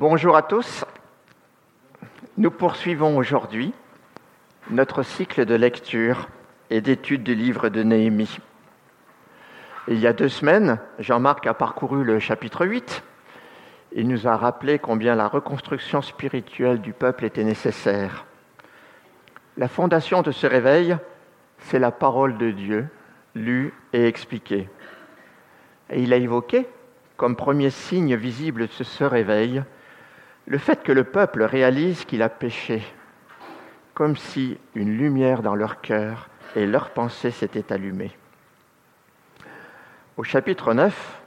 Bonjour 0.00 0.36
à 0.36 0.42
tous. 0.42 0.84
Nous 2.36 2.52
poursuivons 2.52 3.16
aujourd'hui 3.16 3.74
notre 4.70 5.02
cycle 5.02 5.44
de 5.44 5.56
lecture 5.56 6.28
et 6.70 6.80
d'étude 6.80 7.24
du 7.24 7.34
livre 7.34 7.68
de 7.68 7.82
Néhémie. 7.82 8.38
Il 9.88 9.98
y 9.98 10.06
a 10.06 10.12
deux 10.12 10.28
semaines, 10.28 10.78
Jean-Marc 11.00 11.48
a 11.48 11.54
parcouru 11.54 12.04
le 12.04 12.20
chapitre 12.20 12.64
8. 12.64 13.02
Il 13.90 14.06
nous 14.06 14.28
a 14.28 14.36
rappelé 14.36 14.78
combien 14.78 15.16
la 15.16 15.26
reconstruction 15.26 16.00
spirituelle 16.00 16.80
du 16.80 16.92
peuple 16.92 17.24
était 17.24 17.42
nécessaire. 17.42 18.24
La 19.56 19.66
fondation 19.66 20.22
de 20.22 20.30
ce 20.30 20.46
réveil, 20.46 20.96
c'est 21.58 21.80
la 21.80 21.90
parole 21.90 22.38
de 22.38 22.52
Dieu, 22.52 22.86
lue 23.34 23.74
et 23.92 24.06
expliquée. 24.06 24.68
Et 25.90 26.00
il 26.00 26.12
a 26.12 26.18
évoqué, 26.18 26.68
comme 27.16 27.34
premier 27.34 27.70
signe 27.70 28.14
visible 28.14 28.68
de 28.68 28.84
ce 28.84 29.02
réveil, 29.02 29.64
le 30.48 30.56
fait 30.56 30.82
que 30.82 30.92
le 30.92 31.04
peuple 31.04 31.42
réalise 31.42 32.06
qu'il 32.06 32.22
a 32.22 32.30
péché, 32.30 32.82
comme 33.92 34.16
si 34.16 34.56
une 34.74 34.96
lumière 34.96 35.42
dans 35.42 35.54
leur 35.54 35.82
cœur 35.82 36.30
et 36.56 36.66
leur 36.66 36.88
pensée 36.90 37.30
s'était 37.30 37.70
allumée. 37.70 38.16
Au 40.16 40.22
chapitre 40.22 40.72
9, 40.72 41.20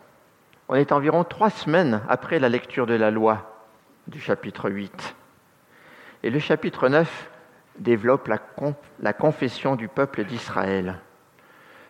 on 0.69 0.75
est 0.75 0.91
environ 0.91 1.23
trois 1.23 1.51
semaines 1.51 2.01
après 2.09 2.39
la 2.39 2.49
lecture 2.49 2.87
de 2.87 2.95
la 2.95 3.11
loi 3.11 3.63
du 4.07 4.19
chapitre 4.19 4.71
8. 4.71 5.15
Et 6.23 6.31
le 6.31 6.39
chapitre 6.39 6.89
9 6.89 7.29
développe 7.77 8.27
la, 8.27 8.39
la 8.99 9.13
confession 9.13 9.75
du 9.75 9.87
peuple 9.87 10.23
d'Israël. 10.23 10.99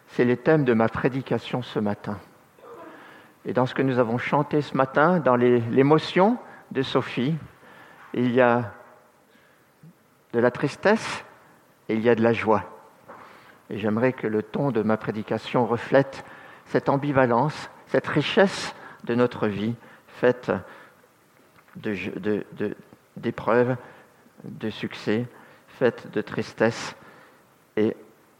C'est 0.07 0.25
le 0.25 0.35
thème 0.35 0.65
de 0.65 0.73
ma 0.73 0.89
prédication 0.89 1.61
ce 1.61 1.79
matin. 1.79 2.19
Et 3.45 3.53
dans 3.53 3.65
ce 3.65 3.73
que 3.73 3.81
nous 3.81 3.99
avons 3.99 4.17
chanté 4.17 4.61
ce 4.61 4.75
matin, 4.75 5.19
dans 5.19 5.37
l'émotion, 5.37 6.37
de 6.71 6.81
Sophie, 6.81 7.35
il 8.13 8.31
y 8.31 8.41
a 8.41 8.73
de 10.33 10.39
la 10.39 10.51
tristesse 10.51 11.23
et 11.89 11.95
il 11.95 12.01
y 12.01 12.09
a 12.09 12.15
de 12.15 12.23
la 12.23 12.33
joie. 12.33 12.63
Et 13.69 13.77
j'aimerais 13.77 14.13
que 14.13 14.27
le 14.27 14.43
ton 14.43 14.71
de 14.71 14.81
ma 14.81 14.97
prédication 14.97 15.65
reflète 15.65 16.25
cette 16.65 16.89
ambivalence, 16.89 17.69
cette 17.87 18.07
richesse 18.07 18.73
de 19.03 19.15
notre 19.15 19.47
vie 19.47 19.75
faite 20.07 20.51
d'épreuves, 23.17 23.75
de, 24.43 24.69
succès, 24.69 25.25
faite 25.67 26.11
de 26.11 26.21
tristesse 26.21 26.95
et 27.77 27.95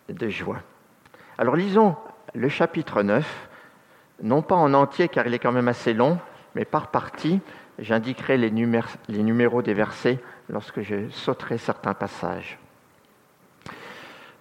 de 0.09 0.29
joie. 0.29 0.61
Alors 1.37 1.55
lisons 1.55 1.95
le 2.33 2.49
chapitre 2.49 3.03
9, 3.03 3.49
non 4.23 4.41
pas 4.41 4.55
en 4.55 4.73
entier 4.73 5.07
car 5.09 5.27
il 5.27 5.33
est 5.33 5.39
quand 5.39 5.51
même 5.51 5.67
assez 5.67 5.93
long, 5.93 6.19
mais 6.55 6.65
par 6.65 6.91
partie, 6.91 7.41
J'indiquerai 7.79 8.37
les, 8.37 8.51
numéros 8.51 9.61
des 9.61 9.73
versets 9.73 10.19
lorsque 10.49 10.81
je 10.81 11.09
sauterai 11.09 11.57
certains 11.57 11.93
passages. 11.93 12.59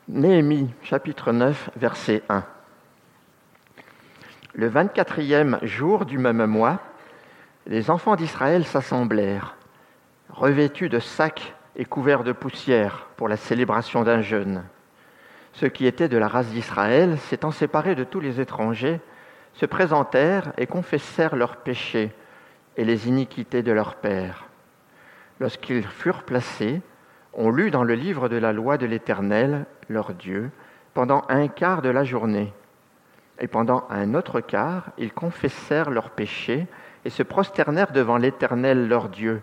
Néhémie, 0.09 0.71
chapitre 0.83 1.33
9, 1.33 1.71
verset 1.77 2.23
1. 2.29 2.45
Le 4.55 4.69
24e 4.69 5.65
jour 5.65 6.05
du 6.05 6.19
même 6.19 6.45
mois, 6.47 6.81
les 7.67 7.91
enfants 7.91 8.17
d'Israël 8.17 8.65
s'assemblèrent, 8.65 9.57
revêtus 10.29 10.89
de 10.89 10.99
sacs 10.99 11.55
et 11.77 11.85
couverts 11.85 12.25
de 12.25 12.33
poussière 12.33 13.07
pour 13.17 13.29
la 13.29 13.37
célébration 13.37 14.03
d'un 14.03 14.23
jeûne. 14.23 14.65
Ceux 15.53 15.69
qui 15.69 15.87
étaient 15.87 16.09
de 16.09 16.19
la 16.19 16.29
race 16.29 16.49
d'Israël, 16.49 17.19
s'étant 17.19 17.53
séparés 17.53 17.95
de 17.95 18.05
tous 18.05 18.21
les 18.21 18.41
étrangers, 18.41 19.01
se 19.55 19.67
présentèrent 19.67 20.53
et 20.59 20.67
confessèrent 20.67 21.37
leurs 21.37 21.57
péchés 21.59 22.13
et 22.81 22.85
les 22.85 23.09
iniquités 23.09 23.63
de 23.63 23.73
leurs 23.73 23.97
pères. 23.97 24.49
Lorsqu'ils 25.39 25.87
furent 25.87 26.23
placés, 26.23 26.81
on 27.35 27.51
lut 27.51 27.71
dans 27.71 27.85
le 27.85 27.93
livre 27.93 28.31
de 28.31 28.39
la 28.39 28.55
loi 28.55 28.79
de 28.79 28.87
l'Éternel, 28.87 29.67
leur 29.91 30.15
Dieu, 30.15 30.51
pendant 30.95 31.23
un 31.29 31.49
quart 31.49 31.83
de 31.83 31.91
la 31.91 32.05
journée. 32.05 32.55
Et 33.39 33.49
pendant 33.49 33.85
un 33.91 34.15
autre 34.15 34.41
quart, 34.41 34.93
ils 34.97 35.13
confessèrent 35.13 35.91
leurs 35.91 36.09
péchés 36.09 36.67
et 37.05 37.11
se 37.11 37.23
prosternèrent 37.23 37.93
devant 37.93 38.17
l'Éternel, 38.17 38.89
leur 38.89 39.11
Dieu. 39.11 39.43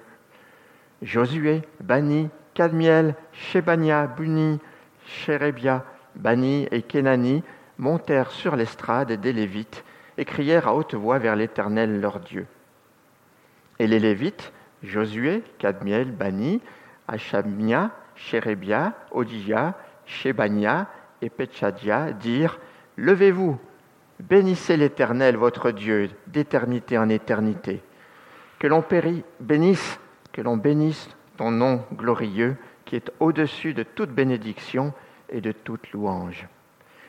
Josué, 1.04 1.62
Bani, 1.80 2.30
Cadmiel, 2.56 3.14
Shebania, 3.34 4.08
Buni, 4.08 4.60
Shérébia, 5.06 5.86
Bani 6.16 6.68
et 6.72 6.82
Kenani 6.82 7.44
montèrent 7.78 8.32
sur 8.32 8.56
l'estrade 8.56 9.12
des 9.12 9.32
Lévites 9.32 9.84
et 10.18 10.26
crièrent 10.26 10.68
à 10.68 10.74
haute 10.74 10.96
voix 10.96 11.20
vers 11.20 11.36
l'Éternel, 11.36 12.02
leur 12.02 12.20
Dieu. 12.20 12.48
Et 13.80 13.88
les 13.88 14.00
Lévites, 14.00 14.52
Josué, 14.84 15.44
Cadmiel, 15.60 16.12
Bani, 16.12 16.62
Achamia, 17.08 17.92
Chérébia, 18.16 18.94
Odija, 19.12 19.76
Shebania 20.06 20.88
et 21.22 21.30
Petchadia 21.30 22.12
dirent 22.12 22.60
Levez-vous, 22.98 23.60
bénissez 24.20 24.78
l'Éternel, 24.78 25.38
votre 25.38 25.72
Dieu, 25.72 26.10
d'éternité 26.28 26.98
en 26.98 27.10
éternité. 27.10 27.82
Que 28.60 28.68
l'on 28.68 28.84
bénisse, 29.40 30.00
que 30.34 30.42
l'on 30.42 30.58
bénisse 30.58 31.10
ton 31.38 31.52
nom 31.52 31.84
glorieux, 31.94 32.56
qui 32.86 32.96
est 32.96 33.12
au-dessus 33.20 33.74
de 33.74 33.84
toute 33.84 34.10
bénédiction 34.10 34.94
et 35.30 35.42
de 35.42 35.52
toute 35.52 35.92
louange. 35.92 36.48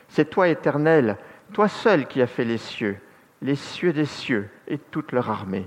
C'est 0.09 0.29
toi, 0.29 0.49
Éternel, 0.49 1.17
toi 1.53 1.67
seul 1.67 2.05
qui 2.05 2.21
as 2.21 2.27
fait 2.27 2.45
les 2.45 2.57
cieux, 2.57 2.97
les 3.41 3.55
cieux 3.55 3.93
des 3.93 4.05
cieux 4.05 4.49
et 4.67 4.77
toute 4.77 5.11
leur 5.11 5.29
armée 5.31 5.65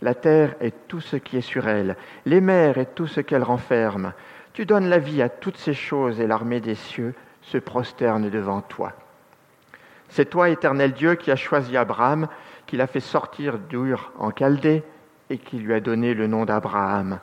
la 0.00 0.14
terre 0.14 0.54
et 0.60 0.72
tout 0.88 1.00
ce 1.00 1.16
qui 1.16 1.36
est 1.36 1.42
sur 1.42 1.68
elle, 1.68 1.96
les 2.26 2.40
mers 2.40 2.78
et 2.78 2.86
tout 2.86 3.06
ce 3.06 3.20
qu'elles 3.20 3.42
renferment. 3.42 4.12
Tu 4.52 4.66
donnes 4.66 4.88
la 4.88 4.98
vie 4.98 5.22
à 5.22 5.28
toutes 5.28 5.56
ces 5.56 5.74
choses 5.74 6.20
et 6.20 6.26
l'armée 6.26 6.60
des 6.60 6.74
cieux 6.74 7.14
se 7.42 7.58
prosterne 7.58 8.30
devant 8.30 8.60
toi. 8.60 8.92
C'est 10.08 10.30
toi, 10.30 10.48
éternel 10.48 10.92
Dieu, 10.92 11.14
qui 11.16 11.30
as 11.30 11.36
choisi 11.36 11.76
Abraham, 11.76 12.28
qui 12.66 12.76
l'a 12.76 12.86
fait 12.86 13.00
sortir 13.00 13.58
d'Ur 13.58 14.12
en 14.18 14.30
Chaldée 14.30 14.82
et 15.30 15.38
qui 15.38 15.58
lui 15.58 15.74
a 15.74 15.80
donné 15.80 16.14
le 16.14 16.26
nom 16.26 16.44
d'Abraham. 16.44 17.20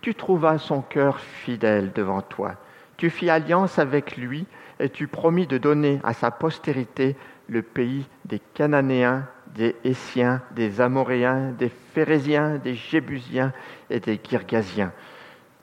Tu 0.00 0.14
trouvas 0.14 0.58
son 0.58 0.82
cœur 0.82 1.18
fidèle 1.18 1.92
devant 1.92 2.22
toi. 2.22 2.54
Tu 2.96 3.10
fis 3.10 3.30
alliance 3.30 3.78
avec 3.78 4.16
lui 4.16 4.46
et 4.78 4.88
tu 4.88 5.06
promis 5.06 5.46
de 5.46 5.58
donner 5.58 6.00
à 6.04 6.12
sa 6.12 6.30
postérité 6.30 7.16
le 7.48 7.62
pays 7.62 8.06
des 8.24 8.40
Cananéens, 8.54 9.26
des 9.54 9.76
Essiens, 9.84 10.42
des 10.50 10.80
Amoréens, 10.80 11.52
des 11.52 11.68
Phérésiens, 11.68 12.56
des 12.56 12.74
Jébusiens 12.74 13.52
et 13.90 14.00
des 14.00 14.20
Girgasiens. 14.22 14.92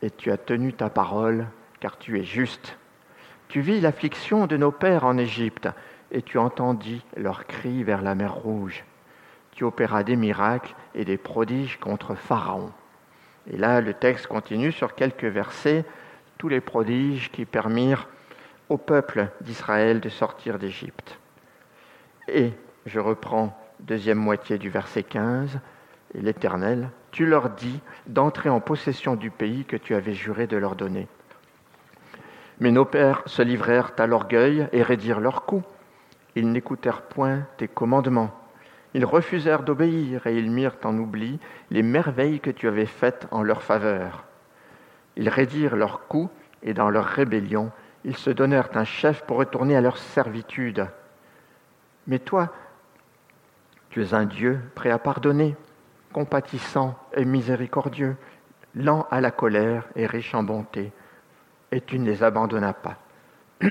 Et 0.02 0.10
tu 0.10 0.32
as 0.32 0.38
tenu 0.38 0.74
ta 0.74 0.90
parole, 0.90 1.48
car 1.80 1.98
tu 1.98 2.20
es 2.20 2.24
juste. 2.24 2.78
Tu 3.50 3.62
vis 3.62 3.82
l'affliction 3.82 4.48
de 4.48 4.58
nos 4.58 4.72
pères 4.72 5.06
en 5.06 5.18
Égypte, 5.18 5.68
et 6.12 6.22
tu 6.22 6.38
entendis 6.38 7.04
leurs 7.18 7.46
cris 7.48 7.84
vers 7.84 8.02
la 8.02 8.16
mer 8.16 8.34
Rouge. 8.34 8.84
Tu 9.52 9.64
opéras 9.64 10.04
des 10.04 10.16
miracles 10.16 10.74
et 10.96 11.06
des 11.06 11.18
prodiges 11.18 11.78
contre 11.78 12.16
Pharaon. 12.16 12.72
Et 13.52 13.58
là, 13.58 13.82
le 13.82 13.94
texte 13.94 14.28
continue 14.28 14.72
sur 14.72 14.96
quelques 14.96 15.26
versets, 15.26 15.84
tous 16.38 16.48
les 16.48 16.62
prodiges 16.62 17.30
qui 17.32 17.46
permirent 17.46 18.08
au 18.70 18.78
peuple 18.78 19.28
d'Israël 19.42 20.00
de 20.00 20.10
sortir 20.10 20.58
d'Égypte. 20.58 21.20
Et 22.28 22.54
je 22.86 23.00
reprends 23.00 23.61
deuxième 23.82 24.20
moitié 24.20 24.58
du 24.58 24.70
verset 24.70 25.04
15, 25.04 25.60
et 26.14 26.22
l'Éternel, 26.22 26.90
tu 27.12 27.26
leur 27.26 27.50
dis 27.50 27.80
d'entrer 28.08 28.50
en 28.50 28.60
possession 28.60 29.16
du 29.16 29.32
pays 29.32 29.66
que 29.66 29.78
tu 29.78 29.96
avais 29.96 30.14
juré 30.14 30.48
de 30.48 30.58
leur 30.58 30.76
donner. 30.76 31.08
Mais 32.60 32.72
nos 32.72 32.86
pères 32.86 33.24
se 33.26 33.42
livrèrent 33.42 33.92
à 33.98 34.08
l'orgueil 34.08 34.68
et 34.72 34.84
raidirent 34.84 35.20
leurs 35.20 35.46
coups. 35.46 35.66
Ils 36.36 36.52
n'écoutèrent 36.52 37.02
point 37.02 37.48
tes 37.58 37.68
commandements. 37.68 38.32
Ils 38.94 39.06
refusèrent 39.06 39.64
d'obéir 39.64 40.28
et 40.28 40.38
ils 40.38 40.52
mirent 40.52 40.78
en 40.84 40.98
oubli 40.98 41.40
les 41.70 41.82
merveilles 41.82 42.40
que 42.40 42.52
tu 42.52 42.68
avais 42.68 42.86
faites 42.86 43.28
en 43.32 43.42
leur 43.42 43.64
faveur. 43.64 44.26
Ils 45.16 45.30
raidirent 45.30 45.76
leurs 45.76 46.08
coups 46.08 46.30
et 46.62 46.74
dans 46.74 46.90
leur 46.90 47.06
rébellion, 47.06 47.72
ils 48.04 48.18
se 48.18 48.30
donnèrent 48.30 48.70
un 48.76 48.84
chef 48.84 49.24
pour 49.24 49.38
retourner 49.38 49.76
à 49.76 49.82
leur 49.82 49.98
servitude. 49.98 50.88
Mais 52.08 52.20
toi, 52.20 52.52
tu 53.92 54.02
es 54.02 54.14
un 54.14 54.26
Dieu 54.26 54.60
prêt 54.74 54.90
à 54.90 54.98
pardonner, 54.98 55.56
compatissant 56.14 56.98
et 57.16 57.26
miséricordieux, 57.26 58.16
lent 58.74 59.06
à 59.12 59.20
la 59.22 59.32
colère 59.32 59.84
et 59.96 60.06
riche 60.06 60.34
en 60.34 60.44
bonté, 60.44 60.92
et 61.72 61.82
tu 61.82 62.00
ne 62.00 62.06
les 62.06 62.24
abandonnas 62.24 62.74
pas. 62.74 62.98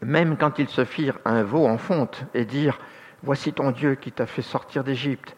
Même 0.00 0.36
quand 0.36 0.58
ils 0.60 0.68
se 0.68 0.84
firent 0.84 1.18
un 1.24 1.42
veau 1.42 1.66
en 1.66 1.76
fonte 1.76 2.24
et 2.34 2.44
dirent 2.44 2.78
Voici 3.24 3.52
ton 3.54 3.70
Dieu 3.70 3.94
qui 3.94 4.12
t'a 4.12 4.26
fait 4.26 4.42
sortir 4.42 4.84
d'Égypte, 4.84 5.34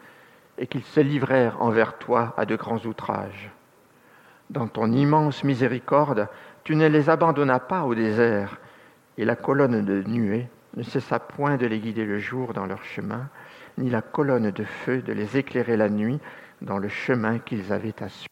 et 0.57 0.67
qu'ils 0.67 0.83
se 0.83 0.99
livrèrent 0.99 1.61
envers 1.61 1.97
toi 1.97 2.33
à 2.37 2.45
de 2.45 2.55
grands 2.55 2.83
outrages. 2.85 3.49
Dans 4.49 4.67
ton 4.67 4.91
immense 4.91 5.43
miséricorde, 5.43 6.27
tu 6.63 6.75
ne 6.75 6.87
les 6.87 7.09
abandonnas 7.09 7.59
pas 7.59 7.83
au 7.83 7.95
désert, 7.95 8.59
et 9.17 9.25
la 9.25 9.35
colonne 9.35 9.85
de 9.85 10.03
nuée 10.03 10.47
ne 10.77 10.83
cessa 10.83 11.19
point 11.19 11.57
de 11.57 11.65
les 11.65 11.79
guider 11.79 12.05
le 12.05 12.19
jour 12.19 12.53
dans 12.53 12.67
leur 12.67 12.83
chemin, 12.83 13.29
ni 13.79 13.89
la 13.89 14.03
colonne 14.03 14.51
de 14.51 14.63
feu 14.63 15.01
de 15.01 15.11
les 15.11 15.35
éclairer 15.35 15.75
la 15.75 15.89
nuit 15.89 16.19
dans 16.61 16.77
le 16.77 16.87
chemin 16.87 17.39
qu'ils 17.39 17.73
avaient 17.73 18.01
à 18.01 18.09
suivre. 18.09 18.27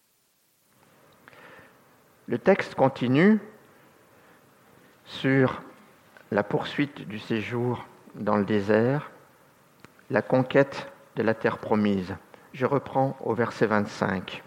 Le 2.28 2.38
texte 2.38 2.76
continue 2.76 3.40
sur 5.06 5.64
la 6.32 6.44
poursuite 6.44 7.08
du 7.08 7.18
séjour 7.18 7.88
dans 8.14 8.38
le 8.38 8.46
désert, 8.46 9.12
la 10.12 10.22
conquête 10.22 10.92
de 11.16 11.24
la 11.24 11.34
terre 11.34 11.58
promise. 11.58 12.16
Je 12.54 12.68
reprends 12.68 13.18
au 13.22 13.34
verset 13.34 13.66
25. 13.66 14.44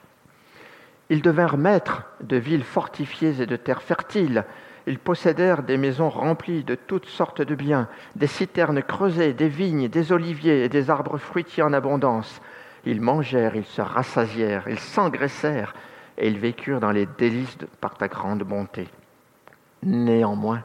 Ils 1.10 1.22
devinrent 1.22 1.58
maîtres 1.58 2.04
de 2.20 2.36
villes 2.36 2.64
fortifiées 2.64 3.40
et 3.40 3.46
de 3.46 3.56
terres 3.56 3.82
fertiles. 3.82 4.44
Ils 4.88 4.98
possédèrent 4.98 5.62
des 5.62 5.76
maisons 5.76 6.08
remplies 6.08 6.64
de 6.64 6.74
toutes 6.74 7.04
sortes 7.04 7.42
de 7.42 7.54
biens, 7.54 7.88
des 8.16 8.26
citernes 8.26 8.82
creusées, 8.82 9.34
des 9.34 9.48
vignes, 9.48 9.88
des 9.88 10.12
oliviers 10.12 10.64
et 10.64 10.70
des 10.70 10.88
arbres 10.88 11.18
fruitiers 11.18 11.62
en 11.62 11.74
abondance. 11.74 12.40
Ils 12.86 13.02
mangèrent, 13.02 13.54
ils 13.54 13.66
se 13.66 13.82
rassasièrent, 13.82 14.66
ils 14.66 14.78
s'engraissèrent, 14.78 15.74
et 16.16 16.28
ils 16.28 16.38
vécurent 16.38 16.80
dans 16.80 16.90
les 16.90 17.04
délices 17.04 17.58
par 17.82 17.98
ta 17.98 18.08
grande 18.08 18.44
bonté. 18.44 18.88
Néanmoins, 19.82 20.62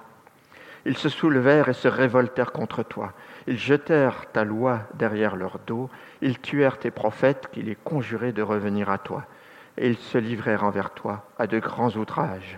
ils 0.86 0.98
se 0.98 1.10
soulevèrent 1.10 1.68
et 1.68 1.74
se 1.74 1.90
révoltèrent 1.90 2.54
contre 2.54 2.84
toi. 2.84 3.12
Ils 3.46 3.60
jetèrent 3.60 4.32
ta 4.32 4.46
loi 4.46 4.84
derrière 4.94 5.36
leur 5.36 5.60
dos. 5.68 5.90
Ils 6.22 6.40
tuèrent 6.40 6.80
tes 6.80 6.92
prophètes 6.92 7.50
qui 7.52 7.62
les 7.62 7.76
conjuraient 7.76 8.32
de 8.32 8.42
revenir 8.42 8.90
à 8.90 9.00
toi 9.00 9.26
et 9.78 9.90
ils 9.90 9.98
se 9.98 10.18
livrèrent 10.18 10.64
envers 10.64 10.92
toi 10.92 11.26
à 11.38 11.46
de 11.46 11.60
grands 11.60 11.92
outrages. 11.92 12.58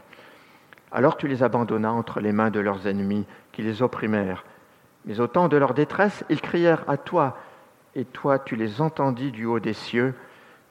Alors 0.95 1.17
tu 1.17 1.27
les 1.27 1.43
abandonnas 1.43 1.91
entre 1.91 2.21
les 2.21 2.31
mains 2.31 2.51
de 2.51 2.61
leurs 2.61 2.87
ennemis 2.87 3.25
qui 3.51 3.61
les 3.61 3.81
opprimèrent. 3.81 4.45
Mais 5.03 5.19
au 5.19 5.27
temps 5.27 5.49
de 5.49 5.57
leur 5.57 5.73
détresse, 5.73 6.23
ils 6.29 6.39
crièrent 6.39 6.85
à 6.87 6.95
toi, 6.95 7.37
et 7.95 8.05
toi 8.05 8.39
tu 8.39 8.55
les 8.55 8.79
entendis 8.79 9.33
du 9.33 9.43
haut 9.43 9.59
des 9.59 9.73
cieux, 9.73 10.13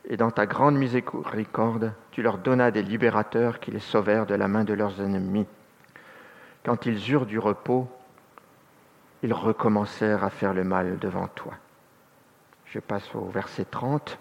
et 0.09 0.17
dans 0.17 0.31
ta 0.31 0.47
grande 0.47 0.77
miséricorde, 0.77 1.93
tu 2.11 2.23
leur 2.23 2.39
donnas 2.39 2.71
des 2.71 2.83
libérateurs 2.83 3.61
qui 3.61 3.71
les 3.71 3.81
sauvèrent 3.81 4.25
de 4.25 4.35
la 4.35 4.49
main 4.49 4.65
de 4.65 4.73
leurs 4.73 4.99
ennemis. 5.03 5.47
Quand 6.65 6.87
ils 6.87 7.11
eurent 7.11 7.27
du 7.27 7.39
repos, 7.39 7.87
ils 9.23 9.35
recommencèrent 9.35 10.25
à 10.25 10.31
faire 10.31 10.55
le 10.55 10.65
mal 10.65 10.99
devant 11.01 11.29
toi. 11.29 11.53
Je 12.65 12.79
passe 12.79 13.15
au 13.15 13.27
verset 13.27 13.67
30. 13.67 14.19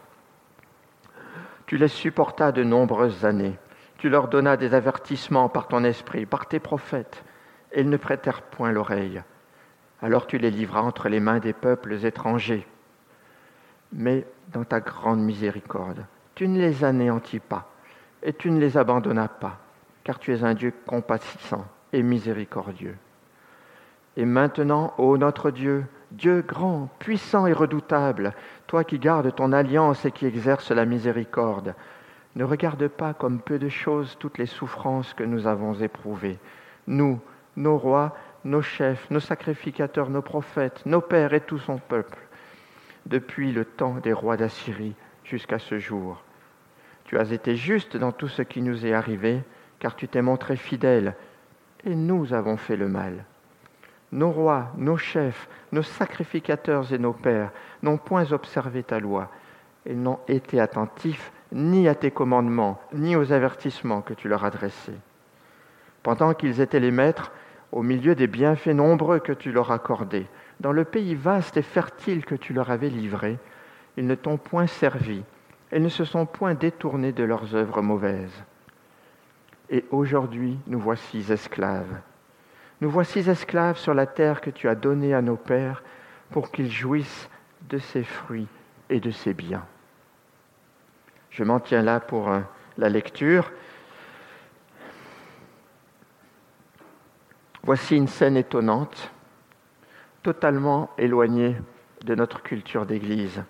Tu 1.65 1.77
les 1.77 1.88
supportas 1.88 2.51
de 2.51 2.65
nombreuses 2.65 3.23
années. 3.23 3.55
Tu 4.03 4.09
leur 4.09 4.27
donnas 4.27 4.57
des 4.57 4.73
avertissements 4.73 5.47
par 5.47 5.69
ton 5.69 5.85
esprit, 5.85 6.25
par 6.25 6.47
tes 6.47 6.59
prophètes, 6.59 7.23
et 7.71 7.79
ils 7.79 7.89
ne 7.89 7.95
prêtèrent 7.95 8.41
point 8.41 8.73
l'oreille. 8.73 9.23
Alors 10.01 10.27
tu 10.27 10.38
les 10.38 10.51
livras 10.51 10.81
entre 10.81 11.07
les 11.07 11.21
mains 11.21 11.39
des 11.39 11.53
peuples 11.53 11.94
étrangers. 12.03 12.67
Mais 13.94 14.27
dans 14.51 14.65
ta 14.65 14.81
grande 14.81 15.21
miséricorde, 15.21 16.05
tu 16.35 16.50
ne 16.50 16.59
les 16.59 16.83
anéantis 16.83 17.39
pas, 17.39 17.71
et 18.21 18.33
tu 18.33 18.51
ne 18.51 18.59
les 18.59 18.75
abandonnas 18.75 19.29
pas, 19.29 19.59
car 20.03 20.19
tu 20.19 20.33
es 20.35 20.44
un 20.44 20.53
Dieu 20.53 20.73
compassissant 20.85 21.65
et 21.94 22.03
miséricordieux. 22.03 22.97
Et 24.17 24.25
maintenant, 24.25 24.94
ô 24.97 25.17
notre 25.17 25.50
Dieu, 25.50 25.85
Dieu 26.11 26.44
grand, 26.45 26.89
puissant 27.00 27.47
et 27.47 27.53
redoutable, 27.53 28.33
toi 28.67 28.83
qui 28.83 29.00
gardes 29.00 29.33
ton 29.33 29.53
alliance 29.53 30.03
et 30.03 30.11
qui 30.11 30.25
exerces 30.25 30.71
la 30.71 30.83
miséricorde, 30.83 31.73
ne 32.35 32.44
regarde 32.44 32.88
pas 32.88 33.13
comme 33.13 33.39
peu 33.39 33.59
de 33.59 33.69
choses 33.69 34.18
toutes 34.19 34.38
les 34.38 34.45
souffrances 34.45 35.13
que 35.13 35.24
nous 35.24 35.47
avons 35.47 35.74
éprouvées. 35.75 36.39
Nous, 36.88 37.19
nos 37.56 37.77
rois, 37.77 38.15
nos 38.44 38.62
chefs, 38.62 39.09
nos 39.12 39.19
sacrificateurs, 39.19 40.09
nos 40.09 40.21
prophètes, 40.21 40.85
nos 40.85 41.01
pères 41.01 41.33
et 41.33 41.41
tout 41.41 41.59
son 41.59 41.77
peuple, 41.77 42.19
depuis 43.06 43.51
le 43.51 43.65
temps 43.65 43.95
des 43.95 44.13
rois 44.13 44.38
d'Assyrie 44.38 44.95
jusqu'à 45.24 45.59
ce 45.59 45.77
jour. 45.77 46.24
Tu 47.06 47.18
as 47.18 47.31
été 47.31 47.56
juste 47.56 47.97
dans 47.97 48.12
tout 48.12 48.27
ce 48.27 48.41
qui 48.41 48.62
nous 48.62 48.86
est 48.86 48.94
arrivé, 48.94 49.41
car 49.79 49.95
tu 49.95 50.07
t'es 50.07 50.21
montré 50.21 50.56
fidèle, 50.56 51.15
et 51.86 51.95
nous 51.95 52.33
avons 52.33 52.57
fait 52.57 52.77
le 52.77 52.88
mal 52.88 53.25
nos 54.13 54.31
rois, 54.31 54.71
nos 54.77 54.95
chefs, 54.95 55.50
nos 55.71 55.81
sacrificateurs 55.81 56.94
et 56.94 57.00
nos 57.00 57.13
pères 57.13 57.51
n'ont 57.81 57.97
point 57.97 58.31
observé 58.31 58.83
ta 58.83 59.00
loi 59.00 59.29
et 59.86 59.95
n'ont 59.95 60.19
été 60.27 60.62
attentifs 60.62 61.31
ni 61.53 61.88
à 61.88 61.95
tes 61.95 62.11
commandements, 62.11 62.79
ni 62.94 63.15
aux 63.15 63.31
avertissements 63.31 64.01
que 64.01 64.13
tu 64.13 64.27
leur 64.27 64.44
adressais. 64.44 64.97
Pendant 66.01 66.33
qu'ils 66.33 66.59
étaient 66.59 66.79
les 66.79 66.91
maîtres, 66.91 67.31
au 67.71 67.81
milieu 67.81 68.15
des 68.15 68.27
bienfaits 68.27 68.67
nombreux 68.67 69.19
que 69.19 69.31
tu 69.31 69.51
leur 69.51 69.71
accordais, 69.71 70.25
dans 70.59 70.73
le 70.73 70.83
pays 70.83 71.15
vaste 71.15 71.57
et 71.57 71.61
fertile 71.61 72.25
que 72.25 72.35
tu 72.35 72.53
leur 72.53 72.69
avais 72.69 72.89
livré, 72.89 73.39
ils 73.97 74.07
ne 74.07 74.15
t'ont 74.15 74.38
point 74.38 74.67
servi, 74.67 75.23
et 75.71 75.79
ne 75.79 75.89
se 75.89 76.03
sont 76.03 76.25
point 76.25 76.53
détournés 76.53 77.13
de 77.13 77.23
leurs 77.23 77.55
œuvres 77.55 77.81
mauvaises. 77.81 78.44
Et 79.69 79.85
aujourd'hui, 79.91 80.59
nous 80.67 80.79
voici 80.79 81.31
esclaves 81.31 82.01
nous 82.83 82.89
voici 82.89 83.19
esclaves 83.19 83.77
sur 83.77 83.94
la 83.94 84.05
terre 84.05 84.41
que 84.41 84.50
tu 84.50 84.67
as 84.67 84.75
donnée 84.75 85.13
à 85.13 85.21
nos 85.21 85.38
pères 85.38 85.83
pour 86.31 86.51
qu'ils 86.51 86.69
jouissent 86.69 87.29
de 87.69 87.77
ses 87.77 88.03
fruits 88.03 88.50
et 88.89 89.00
de 89.00 89.09
ses 89.09 89.33
biens. 89.33 89.65
Je 91.33 91.44
m'en 91.44 91.59
tiens 91.59 91.81
là 91.81 92.00
pour 92.00 92.30
euh, 92.30 92.41
la 92.77 92.89
lecture. 92.89 93.51
Voici 97.63 97.95
une 97.95 98.07
scène 98.07 98.38
étonnante, 98.38 99.12
totalement 100.21 100.91
éloignée 101.00 101.56
de 102.03 102.13
notre 102.13 102.44
culture 102.44 102.85
d'Église. 102.85 103.44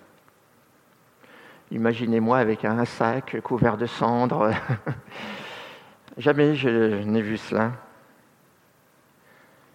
Imaginez-moi 1.72 2.38
avec 2.38 2.64
un 2.64 2.86
sac 2.86 3.38
couvert 3.42 3.76
de 3.76 3.84
cendres. 3.84 4.50
Jamais 6.16 6.54
je 6.54 7.02
n'ai 7.02 7.20
vu 7.20 7.36
cela. 7.36 7.72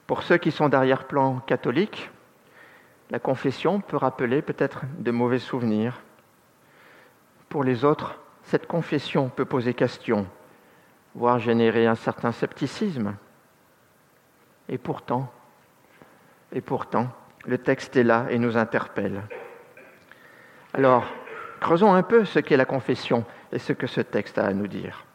Pour 0.08 0.24
ceux 0.24 0.38
qui 0.38 0.50
sont 0.50 0.68
d'arrière-plan 0.68 1.42
catholique, 1.42 2.10
la 3.12 3.20
confession 3.20 3.82
peut 3.82 3.98
rappeler 3.98 4.42
peut-être 4.42 4.82
de 4.98 5.12
mauvais 5.12 5.38
souvenirs. 5.38 6.02
Pour 7.50 7.64
les 7.64 7.84
autres, 7.84 8.20
cette 8.44 8.68
confession 8.68 9.30
peut 9.30 9.46
poser 9.46 9.74
question, 9.74 10.28
voire 11.16 11.40
générer 11.40 11.88
un 11.88 11.96
certain 11.96 12.32
scepticisme. 12.32 13.16
Et 14.70 14.78
pourtant, 14.78 15.32
et 16.52 16.62
pourtant, 16.62 17.10
le 17.46 17.58
texte 17.58 17.96
est 17.96 18.04
là 18.04 18.28
et 18.30 18.38
nous 18.38 18.56
interpelle. 18.56 19.24
Alors, 20.74 21.06
creusons 21.60 21.94
un 21.94 22.04
peu 22.04 22.24
ce 22.24 22.38
qu'est 22.38 22.58
la 22.58 22.66
confession 22.66 23.26
et 23.52 23.58
ce 23.58 23.74
que 23.74 23.88
ce 23.88 24.02
texte 24.02 24.38
a 24.38 24.46
à 24.46 24.54
nous 24.54 24.68
dire. 24.68 25.06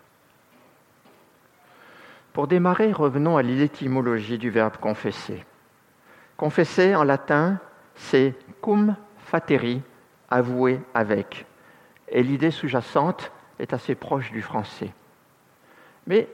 Pour 2.33 2.49
démarrer, 2.49 2.91
revenons 2.93 3.37
à 3.37 3.43
l'étymologie 3.43 4.39
du 4.39 4.51
verbe 4.51 4.77
confesser. 4.79 5.45
Confesser 6.37 6.97
en 6.97 7.05
latin, 7.05 7.61
c'est 7.95 8.35
cum 8.61 8.97
fateri, 9.19 9.83
avouer 10.31 10.81
avec. 10.95 11.47
Et 12.15 12.23
l'idée 12.23 12.51
sous-jacente 12.51 13.31
est 13.59 13.75
assez 13.75 13.95
proche 13.95 14.33
du 14.33 14.41
français. 14.41 14.91
Mais 16.07 16.29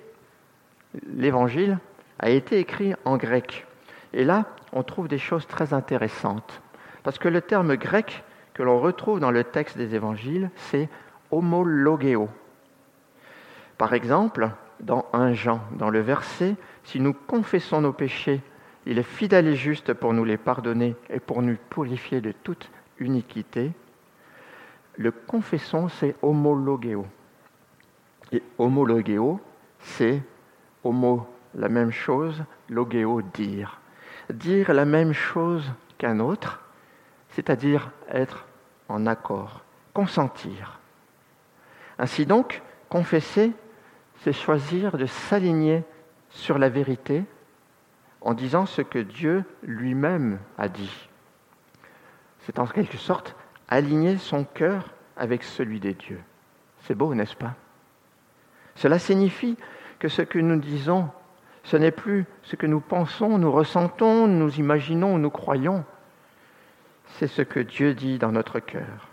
l'évangile 1.06 1.78
a 2.18 2.30
été 2.30 2.58
écrit 2.58 2.94
en 3.04 3.16
grec. 3.16 3.66
Et 4.12 4.24
là, 4.24 4.44
on 4.72 4.82
trouve 4.82 5.08
des 5.08 5.18
choses 5.18 5.46
très 5.46 5.72
intéressantes. 5.74 6.60
Parce 7.02 7.18
que 7.18 7.28
le 7.28 7.40
terme 7.40 7.76
grec 7.76 8.22
que 8.52 8.62
l'on 8.62 8.78
retrouve 8.78 9.20
dans 9.20 9.30
le 9.30 9.42
texte 9.42 9.78
des 9.78 9.94
évangiles, 9.94 10.50
c'est 10.54 10.88
homologeo. 11.30 12.28
Par 13.78 13.94
exemple, 13.94 14.50
dans 14.80 15.06
1 15.14 15.32
Jean, 15.32 15.62
dans 15.72 15.88
le 15.88 16.00
verset, 16.00 16.56
si 16.84 17.00
nous 17.00 17.14
confessons 17.14 17.80
nos 17.80 17.94
péchés, 17.94 18.42
il 18.84 18.98
est 18.98 19.02
fidèle 19.02 19.46
et 19.46 19.56
juste 19.56 19.94
pour 19.94 20.12
nous 20.12 20.24
les 20.24 20.36
pardonner 20.36 20.94
et 21.08 21.20
pour 21.20 21.40
nous 21.40 21.56
purifier 21.70 22.20
de 22.20 22.32
toute 22.32 22.70
iniquité. 23.00 23.72
Le 24.96 25.10
confessons, 25.10 25.88
c'est 25.88 26.16
homologéo. 26.22 27.06
Et 28.32 28.42
homologéo, 28.58 29.40
c'est 29.80 30.22
homo, 30.84 31.26
la 31.54 31.68
même 31.68 31.90
chose, 31.90 32.44
logéo, 32.68 33.22
dire. 33.22 33.80
Dire 34.32 34.72
la 34.72 34.84
même 34.84 35.12
chose 35.12 35.70
qu'un 35.98 36.20
autre, 36.20 36.62
c'est-à-dire 37.30 37.90
être 38.08 38.46
en 38.88 39.06
accord, 39.06 39.62
consentir. 39.92 40.78
Ainsi 41.98 42.26
donc, 42.26 42.62
confesser, 42.88 43.52
c'est 44.22 44.32
choisir 44.32 44.96
de 44.96 45.06
s'aligner 45.06 45.82
sur 46.30 46.58
la 46.58 46.68
vérité 46.68 47.24
en 48.20 48.34
disant 48.34 48.66
ce 48.66 48.82
que 48.82 48.98
Dieu 48.98 49.44
lui-même 49.62 50.38
a 50.58 50.68
dit. 50.68 51.08
C'est 52.40 52.58
en 52.58 52.66
quelque 52.66 52.98
sorte 52.98 53.34
aligner 53.70 54.18
son 54.18 54.44
cœur 54.44 54.92
avec 55.16 55.42
celui 55.44 55.80
des 55.80 55.94
dieux. 55.94 56.20
C'est 56.82 56.94
beau, 56.94 57.14
n'est-ce 57.14 57.36
pas? 57.36 57.54
Cela 58.74 58.98
signifie 58.98 59.56
que 59.98 60.08
ce 60.08 60.22
que 60.22 60.38
nous 60.38 60.58
disons, 60.58 61.08
ce 61.62 61.76
n'est 61.76 61.90
plus 61.90 62.24
ce 62.42 62.56
que 62.56 62.66
nous 62.66 62.80
pensons, 62.80 63.38
nous 63.38 63.52
ressentons, 63.52 64.26
nous 64.26 64.58
imaginons, 64.58 65.18
nous 65.18 65.30
croyons. 65.30 65.84
c'est 67.18 67.26
ce 67.26 67.42
que 67.42 67.60
Dieu 67.60 67.94
dit 67.94 68.18
dans 68.18 68.32
notre 68.32 68.60
cœur. 68.60 69.08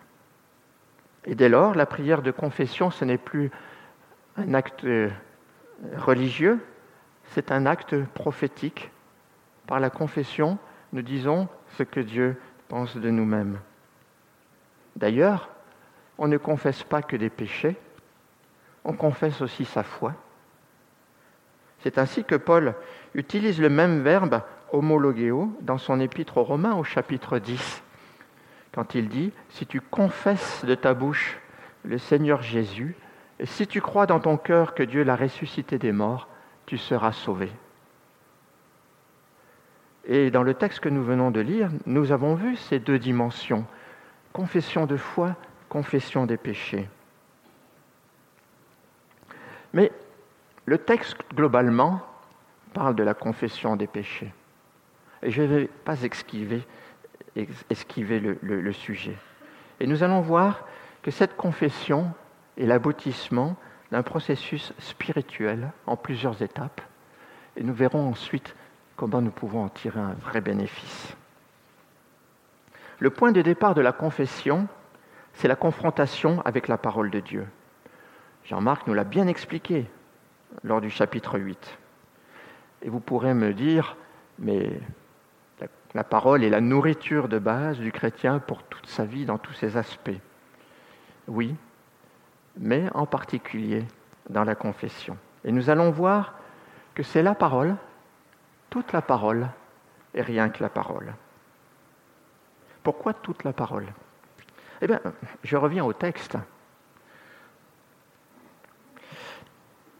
Et 1.25 1.35
dès 1.35 1.49
lors, 1.49 1.75
la 1.75 1.85
prière 1.85 2.21
de 2.21 2.31
confession, 2.31 2.89
ce 2.89 3.03
n'est 3.03 3.17
plus 3.17 3.51
un 4.37 4.53
acte 4.53 4.85
religieux, 5.97 6.59
c'est 7.31 7.51
un 7.51 7.65
acte 7.65 8.01
prophétique. 8.13 8.91
Par 9.67 9.79
la 9.81 9.89
confession, 9.89 10.57
nous 10.93 11.01
disons 11.01 11.49
ce 11.77 11.83
que 11.83 11.99
Dieu 11.99 12.39
pense 12.69 12.95
de 12.95 13.09
nous-mêmes. 13.09 13.59
D'ailleurs, 14.97 15.49
on 16.17 16.27
ne 16.27 16.37
confesse 16.37 16.83
pas 16.83 17.03
que 17.03 17.15
des 17.15 17.29
péchés, 17.29 17.75
on 18.83 18.93
confesse 18.93 19.41
aussi 19.41 19.63
sa 19.63 19.83
foi. 19.83 20.15
C'est 21.79 21.99
ainsi 21.99 22.23
que 22.23 22.35
Paul 22.35 22.73
utilise 23.13 23.61
le 23.61 23.69
même 23.69 24.01
verbe 24.01 24.41
homologéo 24.73 25.55
dans 25.61 25.77
son 25.77 25.99
épître 25.99 26.37
aux 26.37 26.43
Romains 26.43 26.75
au 26.75 26.83
chapitre 26.83 27.37
10, 27.37 27.83
quand 28.73 28.95
il 28.95 29.07
dit, 29.07 29.31
si 29.49 29.67
tu 29.67 29.81
confesses 29.81 30.65
de 30.65 30.73
ta 30.73 30.95
bouche 30.95 31.37
le 31.83 31.99
Seigneur 31.99 32.41
Jésus, 32.41 32.95
et 33.39 33.45
si 33.45 33.67
tu 33.67 33.81
crois 33.81 34.07
dans 34.07 34.19
ton 34.19 34.37
cœur 34.37 34.73
que 34.73 34.81
Dieu 34.81 35.03
l'a 35.03 35.15
ressuscité 35.15 35.77
des 35.77 35.91
morts, 35.91 36.27
tu 36.65 36.79
seras 36.79 37.11
sauvé. 37.11 37.51
Et 40.05 40.31
dans 40.31 40.43
le 40.43 40.55
texte 40.55 40.79
que 40.79 40.89
nous 40.89 41.03
venons 41.03 41.29
de 41.29 41.39
lire, 41.39 41.69
nous 41.85 42.11
avons 42.11 42.33
vu 42.33 42.55
ces 42.55 42.79
deux 42.79 42.97
dimensions, 42.97 43.65
confession 44.37 44.85
de 44.85 44.97
foi, 44.97 45.35
confession 45.67 46.27
des 46.27 46.37
péchés. 46.37 46.87
Mais 49.73 49.91
le 50.67 50.77
texte, 50.77 51.17
globalement, 51.33 52.03
parle 52.71 52.93
de 52.93 53.01
la 53.01 53.15
confession 53.15 53.75
des 53.75 53.87
péchés. 53.87 54.31
Et 55.23 55.31
je 55.31 55.41
ne 55.41 55.47
vais 55.47 55.65
pas 55.65 56.03
esquiver, 56.03 56.63
le 57.35 58.71
sujet. 58.73 59.17
Et 59.79 59.87
nous 59.87 60.03
allons 60.03 60.21
voir 60.21 60.67
que 61.01 61.09
cette 61.09 61.35
confession 61.35 62.11
est 62.59 62.67
l'aboutissement 62.67 63.55
d'un 63.89 64.03
processus 64.03 64.71
spirituel 64.77 65.71
en 65.87 65.95
plusieurs 65.95 66.43
étapes. 66.43 66.81
Et 67.55 67.63
nous 67.63 67.73
verrons 67.73 68.07
ensuite 68.07 68.55
comment 68.97 69.19
nous 69.19 69.31
pouvons 69.31 69.63
en 69.63 69.69
tirer 69.69 69.99
un 69.99 70.13
vrai 70.13 70.41
bénéfice. 70.41 71.17
Le 72.99 73.09
point 73.09 73.31
de 73.31 73.41
départ 73.41 73.75
de 73.75 73.81
la 73.81 73.91
confession, 73.91 74.67
c'est 75.33 75.47
la 75.47 75.55
confrontation 75.55 76.41
avec 76.45 76.67
la 76.67 76.77
parole 76.77 77.11
de 77.11 77.19
Dieu. 77.19 77.47
Jean-Marc 78.43 78.87
nous 78.87 78.95
l'a 78.95 79.03
bien 79.03 79.27
expliqué 79.27 79.85
lors 80.63 80.81
du 80.81 80.89
chapitre 80.89 81.37
8. 81.37 81.77
Et 82.81 82.89
vous 82.89 82.99
pourrez 82.99 83.35
me 83.35 83.53
dire, 83.53 83.97
mais 84.39 84.79
la, 85.61 85.67
la, 85.93 86.03
parole 86.03 86.43
est 86.43 86.49
la 86.49 86.61
nourriture 86.61 87.27
de 87.27 87.37
base 87.37 87.77
du 87.77 87.91
chrétien 87.91 88.39
pour 88.39 88.63
toute 88.63 88.87
sa 88.87 89.05
vie 89.05 89.25
dans 89.25 89.37
tous 89.37 89.53
ses 89.53 89.77
aspects. 89.77 90.09
Oui, 91.27 91.55
mais 92.57 92.85
en 92.95 93.05
particulier 93.05 93.85
dans 94.29 94.43
la 94.43 94.55
confession. 94.55 95.17
Et 95.43 95.51
nous 95.51 95.69
allons 95.69 95.91
voir 95.91 96.33
que 96.95 97.03
c'est 97.03 97.21
la 97.21 97.35
parole, 97.35 97.75
toute 98.71 98.91
la 98.91 99.03
parole, 99.03 99.49
et 100.15 100.21
rien 100.21 100.49
que 100.49 100.63
la 100.63 100.69
parole. 100.69 101.13
Pourquoi 102.87 103.13
toute 103.13 103.43
la 103.43 103.51
parole? 103.51 103.87
Eh 104.79 104.87
bien, 104.87 105.01
je 105.43 105.57
reviens 105.57 105.83
au 105.83 105.91
texte. 105.91 106.37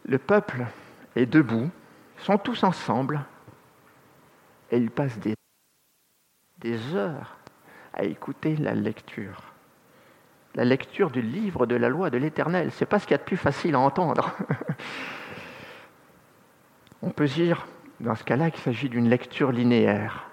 Le 0.06 0.17
peuple 0.17 0.65
est 1.17 1.25
debout, 1.25 1.70
sont 2.20 2.38
tous 2.38 2.63
ensemble, 2.63 3.25
et 4.72 4.77
ils 4.77 4.89
passent 4.89 5.20
des, 5.20 5.36
heures 6.96 7.36
à 7.94 8.06
écouter 8.06 8.56
la 8.56 8.74
lecture 8.74 9.44
la 10.56 10.63
lecture 10.63 11.12
du 11.12 11.22
livre 11.22 11.65
de 11.65 11.75
la 11.75 11.89
loi 11.89 12.10
de 12.10 12.17
l'Éternel. 12.17 12.72
Ce 12.72 12.86
n'est 12.86 12.88
pas 12.88 13.00
ce 13.00 13.06
qu'il 13.06 13.15
y 13.15 13.15
a 13.15 13.17
de 13.17 13.24
plus 13.24 13.36
facile 13.36 13.75
à 13.75 13.79
entendre. 13.79 14.34
On 17.01 17.10
peut 17.10 17.27
dire, 17.27 17.67
dans 18.00 18.15
ce 18.15 18.24
cas-là, 18.24 18.50
qu'il 18.50 18.62
s'agit 18.62 18.88
d'une 18.88 19.10
lecture 19.10 19.51
linéaire. 19.51 20.29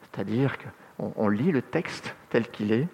C'est-à-dire 0.00 0.56
qu'on 0.98 1.28
lit 1.28 1.52
le 1.52 1.62
texte 1.62 2.14
tel 2.30 2.48
qu'il 2.48 2.72
est, 2.72 2.88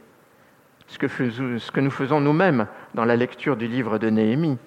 ce 0.87 0.99
que, 0.99 1.80
nous 1.80 1.90
faisons 1.90 2.21
nous-mêmes 2.21 2.66
dans 2.95 3.04
la 3.04 3.16
lecture 3.16 3.57
du 3.57 3.69
livre 3.69 3.99
de 3.99 4.11
Néhémie. 4.11 4.59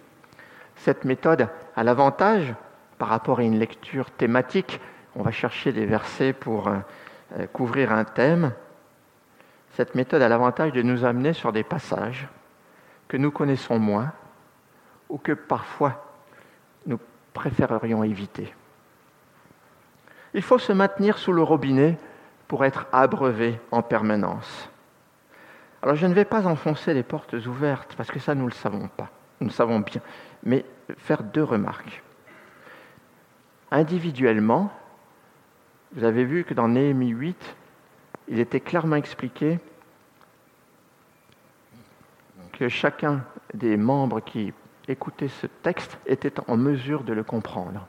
Cette 0.78 1.04
méthode 1.04 1.50
a 1.76 1.84
l'avantage, 1.84 2.54
par 2.98 3.10
rapport 3.10 3.40
à 3.40 3.44
une 3.44 3.60
lecture 3.60 4.10
thématique, 4.12 4.80
on 5.16 5.24
va 5.24 5.32
chercher 5.32 5.74
des 5.74 5.86
versets 5.86 6.34
pour 6.34 6.70
euh, 6.70 7.46
couvrir 7.52 7.92
un 7.92 8.06
thème, 8.06 8.54
cette 9.74 9.96
méthode 9.96 10.22
a 10.22 10.30
l'avantage 10.30 10.72
de 10.72 10.82
nous 10.82 11.04
amener 11.04 11.34
sur 11.34 11.52
des 11.52 11.64
passages 11.64 12.28
que 13.08 13.18
nous 13.18 13.32
connaissons 13.32 13.80
moins 13.80 14.14
ou 15.10 15.18
que 15.18 15.32
parfois 15.32 16.16
nous 16.86 17.00
préférerions 17.34 18.04
éviter. 18.04 18.54
Il 20.36 20.44
faut 20.44 20.60
se 20.60 20.74
maintenir 20.74 21.18
sous 21.18 21.34
le 21.34 21.44
robinet 21.44 21.98
pour 22.54 22.66
être 22.66 22.86
abreuvé 22.92 23.60
en 23.72 23.82
permanence. 23.82 24.70
Alors 25.82 25.96
je 25.96 26.06
ne 26.06 26.14
vais 26.14 26.24
pas 26.24 26.46
enfoncer 26.46 26.94
les 26.94 27.02
portes 27.02 27.34
ouvertes 27.34 27.96
parce 27.98 28.12
que 28.12 28.20
ça 28.20 28.36
nous 28.36 28.46
le 28.46 28.54
savons 28.54 28.88
pas, 28.90 29.10
nous 29.42 29.48
le 29.48 29.52
savons 29.52 29.80
bien, 29.80 30.02
mais 30.44 30.64
faire 31.00 31.24
deux 31.24 31.44
remarques. 31.44 32.04
Individuellement, 33.72 34.72
vous 35.94 36.04
avez 36.04 36.26
vu 36.26 36.44
que 36.44 36.54
dans 36.54 36.68
Néhémie 36.68 37.10
8, 37.10 37.56
il 38.28 38.40
était 38.40 38.60
clairement 38.60 38.98
expliqué 38.98 39.58
que 42.52 42.70
chacun 42.70 43.24
des 43.56 43.78
membres 43.78 44.20
qui 44.20 44.54
écoutaient 44.88 45.28
ce 45.28 45.48
texte 45.48 45.98
était 46.06 46.40
en 46.48 46.58
mesure 46.58 47.04
de 47.04 47.14
le 47.14 47.24
comprendre. 47.24 47.88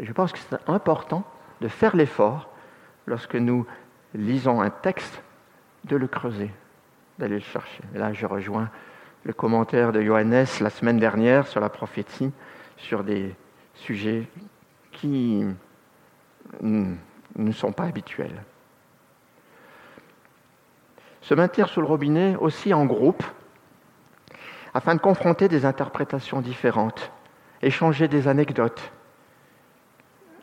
Je 0.00 0.12
pense 0.14 0.32
que 0.32 0.38
c'est 0.38 0.66
important 0.66 1.24
de 1.60 1.68
faire 1.68 1.94
l'effort, 1.94 2.48
lorsque 3.06 3.34
nous 3.34 3.66
lisons 4.14 4.60
un 4.60 4.70
texte, 4.70 5.22
de 5.84 5.96
le 5.96 6.06
creuser, 6.06 6.50
d'aller 7.18 7.36
le 7.36 7.40
chercher. 7.40 7.82
Là, 7.94 8.12
je 8.12 8.26
rejoins 8.26 8.70
le 9.24 9.32
commentaire 9.32 9.92
de 9.92 10.00
Johannes 10.00 10.46
la 10.60 10.70
semaine 10.70 10.98
dernière 10.98 11.46
sur 11.46 11.60
la 11.60 11.68
prophétie, 11.68 12.30
sur 12.76 13.02
des 13.04 13.34
sujets 13.74 14.28
qui 14.92 15.44
ne 16.60 17.52
sont 17.52 17.72
pas 17.72 17.84
habituels 17.84 18.44
se 21.22 21.34
maintenir 21.34 21.68
sous 21.68 21.80
le 21.80 21.86
robinet 21.86 22.36
aussi 22.36 22.74
en 22.74 22.84
groupe, 22.84 23.22
afin 24.74 24.94
de 24.94 25.00
confronter 25.00 25.48
des 25.48 25.64
interprétations 25.64 26.40
différentes, 26.40 27.10
échanger 27.62 28.08
des 28.08 28.28
anecdotes, 28.28 28.92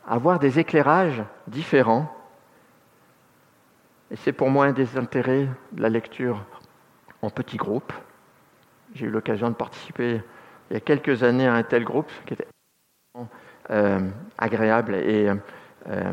avoir 0.06 0.38
des 0.38 0.58
éclairages 0.58 1.22
différents. 1.46 2.12
Et 4.10 4.16
c'est 4.16 4.32
pour 4.32 4.50
moi 4.50 4.66
un 4.66 4.72
des 4.72 4.96
intérêts 4.96 5.48
de 5.72 5.82
la 5.82 5.88
lecture 5.88 6.44
en 7.22 7.30
petits 7.30 7.56
groupes. 7.56 7.92
J'ai 8.94 9.06
eu 9.06 9.10
l'occasion 9.10 9.48
de 9.48 9.54
participer 9.54 10.20
il 10.70 10.74
y 10.74 10.76
a 10.76 10.80
quelques 10.80 11.22
années 11.22 11.46
à 11.46 11.54
un 11.54 11.62
tel 11.62 11.84
groupe 11.84 12.10
qui 12.26 12.34
était 12.34 12.46
euh, 13.70 14.10
agréable 14.38 14.94
et 14.94 15.32
euh, 15.88 16.12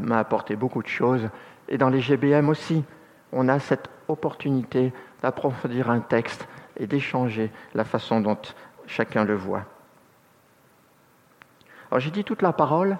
m'a 0.00 0.18
apporté 0.18 0.56
beaucoup 0.56 0.82
de 0.82 0.88
choses. 0.88 1.28
Et 1.68 1.78
dans 1.78 1.90
les 1.90 2.00
GBM 2.00 2.48
aussi, 2.48 2.84
on 3.32 3.48
a 3.48 3.58
cette 3.58 3.88
opportunité 4.08 4.92
d'approfondir 5.22 5.90
un 5.90 6.00
texte 6.00 6.46
et 6.78 6.86
d'échanger 6.86 7.50
la 7.74 7.84
façon 7.84 8.20
dont 8.20 8.38
chacun 8.86 9.24
le 9.24 9.34
voit. 9.34 9.64
Alors 11.90 12.00
j'ai 12.00 12.10
dit 12.10 12.24
toute 12.24 12.42
la 12.42 12.52
parole, 12.52 12.98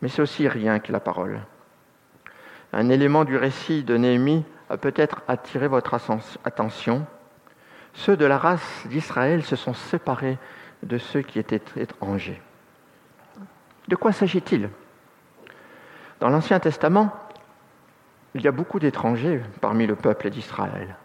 mais 0.00 0.08
c'est 0.08 0.22
aussi 0.22 0.48
rien 0.48 0.78
que 0.80 0.92
la 0.92 1.00
parole. 1.00 1.40
Un 2.72 2.88
élément 2.88 3.24
du 3.24 3.36
récit 3.36 3.82
de 3.84 3.96
Néhémie 3.96 4.44
a 4.70 4.76
peut-être 4.76 5.22
attiré 5.28 5.68
votre 5.68 5.94
attention. 6.44 7.06
Ceux 7.92 8.16
de 8.16 8.24
la 8.24 8.38
race 8.38 8.86
d'Israël 8.86 9.44
se 9.44 9.56
sont 9.56 9.74
séparés 9.74 10.38
de 10.82 10.98
ceux 10.98 11.22
qui 11.22 11.38
étaient 11.38 11.62
étrangers. 11.76 12.40
De 13.88 13.96
quoi 13.96 14.12
s'agit-il? 14.12 14.70
Dans 16.20 16.28
l'Ancien 16.28 16.60
Testament, 16.60 17.12
il 18.34 18.42
y 18.42 18.48
a 18.48 18.52
beaucoup 18.52 18.78
d'étrangers 18.78 19.42
parmi 19.60 19.86
le 19.86 19.96
peuple 19.96 20.30
d'Israël. 20.30 20.96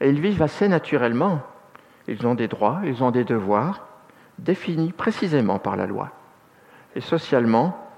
Et 0.00 0.10
ils 0.10 0.20
vivent 0.20 0.42
assez 0.42 0.68
naturellement. 0.68 1.40
Ils 2.06 2.26
ont 2.26 2.34
des 2.34 2.48
droits, 2.48 2.80
ils 2.84 3.02
ont 3.02 3.10
des 3.10 3.24
devoirs 3.24 3.86
définis 4.38 4.92
précisément 4.92 5.58
par 5.58 5.76
la 5.76 5.86
loi. 5.86 6.10
Et 6.94 7.00
socialement, 7.00 7.88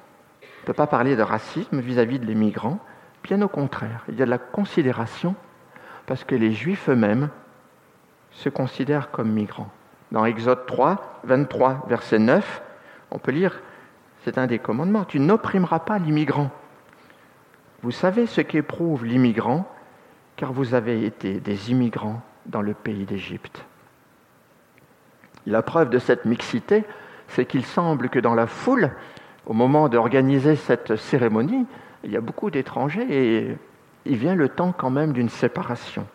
on 0.43 0.47
ne 0.62 0.67
peut 0.67 0.73
pas 0.73 0.87
parler 0.87 1.17
de 1.17 1.23
racisme 1.23 1.81
vis-à-vis 1.81 2.19
de 2.19 2.26
l'immigrant. 2.26 2.79
Bien 3.23 3.43
au 3.43 3.49
contraire, 3.49 4.05
il 4.09 4.19
y 4.19 4.23
a 4.23 4.25
de 4.25 4.31
la 4.31 4.39
considération 4.39 5.35
parce 6.07 6.25
que 6.25 6.35
les 6.35 6.53
Juifs 6.53 6.89
eux-mêmes 6.89 7.29
se 8.33 8.49
considèrent 8.49 9.11
comme 9.11 9.31
migrants. 9.31 9.71
Dans 10.12 10.25
Exode 10.25 10.67
3, 10.67 11.21
23, 11.25 11.87
verset 11.89 12.19
9, 12.19 12.62
on 13.11 13.19
peut 13.19 13.31
lire, 13.31 13.61
c'est 14.25 14.39
un 14.39 14.47
des 14.47 14.59
commandements, 14.59 15.05
tu 15.05 15.21
n'opprimeras 15.21 15.81
pas 15.81 15.99
l'immigrant 15.99 16.50
Vous 17.83 17.91
savez 17.91 18.27
ce 18.27 18.41
qu'éprouve 18.41 19.05
l'immigrant, 19.05 19.71
car 20.37 20.53
vous 20.53 20.75
avez 20.75 21.05
été 21.05 21.41
des 21.41 21.71
immigrants 21.71 22.23
dans 22.47 22.62
le 22.62 22.75
pays 22.75 23.05
d'Égypte. 23.05 23.65
La 25.47 25.62
preuve 25.62 25.91
de 25.91 25.99
cette 25.99 26.25
mixité, 26.25 26.85
c'est 27.29 27.47
qu'il 27.47 27.65
semble 27.65 28.09
que 28.09 28.19
dans 28.19 28.35
la 28.35 28.47
foule, 28.47 28.91
au 29.47 29.53
moment 29.53 29.89
d'organiser 29.89 30.57
cette 30.57 30.97
cérémonie, 30.97 31.67
il 32.04 32.11
y 32.11 32.16
a 32.16 32.21
beaucoup 32.21 32.50
d'étrangers 32.50 33.07
et 33.09 33.57
il 34.04 34.16
vient 34.16 34.35
le 34.35 34.49
temps 34.49 34.73
quand 34.73 34.90
même 34.90 35.12
d'une 35.12 35.28
séparation. 35.28 36.07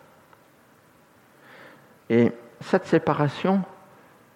Et 2.10 2.32
cette 2.62 2.86
séparation, 2.86 3.64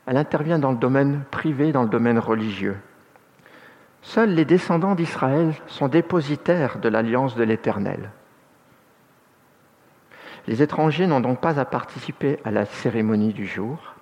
elle 0.05 0.17
intervient 0.17 0.59
dans 0.59 0.71
le 0.71 0.77
domaine 0.77 1.23
privé, 1.31 1.71
dans 1.71 1.83
le 1.83 1.89
domaine 1.89 2.19
religieux. 2.19 2.77
Seuls 4.01 4.29
les 4.29 4.45
descendants 4.45 4.95
d'Israël 4.95 5.53
sont 5.67 5.87
dépositaires 5.87 6.79
de 6.79 6.89
l'alliance 6.89 7.35
de 7.35 7.43
l'Éternel. 7.43 8.11
Les 10.47 10.63
étrangers 10.63 11.05
n'ont 11.05 11.19
donc 11.19 11.41
pas 11.41 11.59
à 11.59 11.65
participer 11.65 12.39
à 12.43 12.51
la 12.51 12.65
cérémonie 12.65 13.33
du 13.33 13.45
jour. 13.45 13.95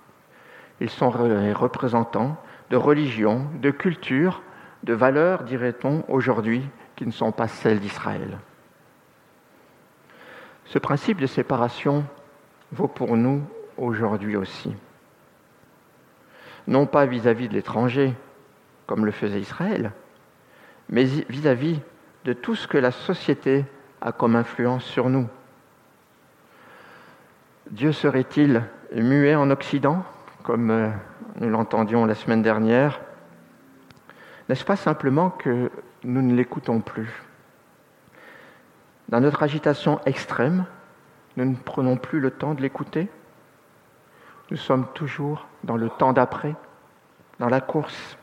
Ils 0.80 0.88
sont 0.88 1.12
les 1.26 1.52
représentants 1.52 2.36
de 2.70 2.76
religions, 2.76 3.46
de 3.60 3.70
cultures, 3.70 4.42
de 4.84 4.94
valeurs, 4.94 5.42
dirait-on, 5.42 6.04
aujourd'hui, 6.08 6.62
qui 6.98 7.06
ne 7.06 7.12
sont 7.12 7.30
pas 7.30 7.46
celles 7.46 7.78
d'Israël. 7.78 8.38
Ce 10.64 10.80
principe 10.80 11.20
de 11.20 11.28
séparation 11.28 12.04
vaut 12.72 12.88
pour 12.88 13.16
nous 13.16 13.40
aujourd'hui 13.76 14.34
aussi. 14.34 14.74
Non 16.66 16.86
pas 16.86 17.06
vis-à-vis 17.06 17.48
de 17.48 17.54
l'étranger, 17.54 18.14
comme 18.88 19.06
le 19.06 19.12
faisait 19.12 19.40
Israël, 19.40 19.92
mais 20.88 21.04
vis-à-vis 21.04 21.78
de 22.24 22.32
tout 22.32 22.56
ce 22.56 22.66
que 22.66 22.78
la 22.78 22.90
société 22.90 23.64
a 24.00 24.10
comme 24.10 24.34
influence 24.34 24.84
sur 24.84 25.08
nous. 25.08 25.28
Dieu 27.70 27.92
serait-il 27.92 28.64
muet 28.92 29.36
en 29.36 29.52
Occident, 29.52 30.04
comme 30.42 30.72
euh, 30.72 30.90
nous 31.36 31.48
l'entendions 31.48 32.06
la 32.06 32.16
semaine 32.16 32.42
dernière? 32.42 33.00
N'est-ce 34.48 34.64
pas 34.64 34.76
simplement 34.76 35.30
que 35.30 35.70
nous 36.04 36.22
ne 36.22 36.34
l'écoutons 36.34 36.80
plus 36.80 37.10
Dans 39.08 39.20
notre 39.20 39.42
agitation 39.42 40.00
extrême, 40.06 40.64
nous 41.36 41.44
ne 41.44 41.56
prenons 41.56 41.96
plus 41.96 42.20
le 42.20 42.30
temps 42.30 42.54
de 42.54 42.62
l'écouter 42.62 43.08
Nous 44.50 44.56
sommes 44.56 44.86
toujours 44.94 45.46
dans 45.64 45.76
le 45.76 45.88
temps 45.90 46.12
d'après, 46.12 46.54
dans 47.38 47.48
la 47.48 47.60
course. 47.60 48.16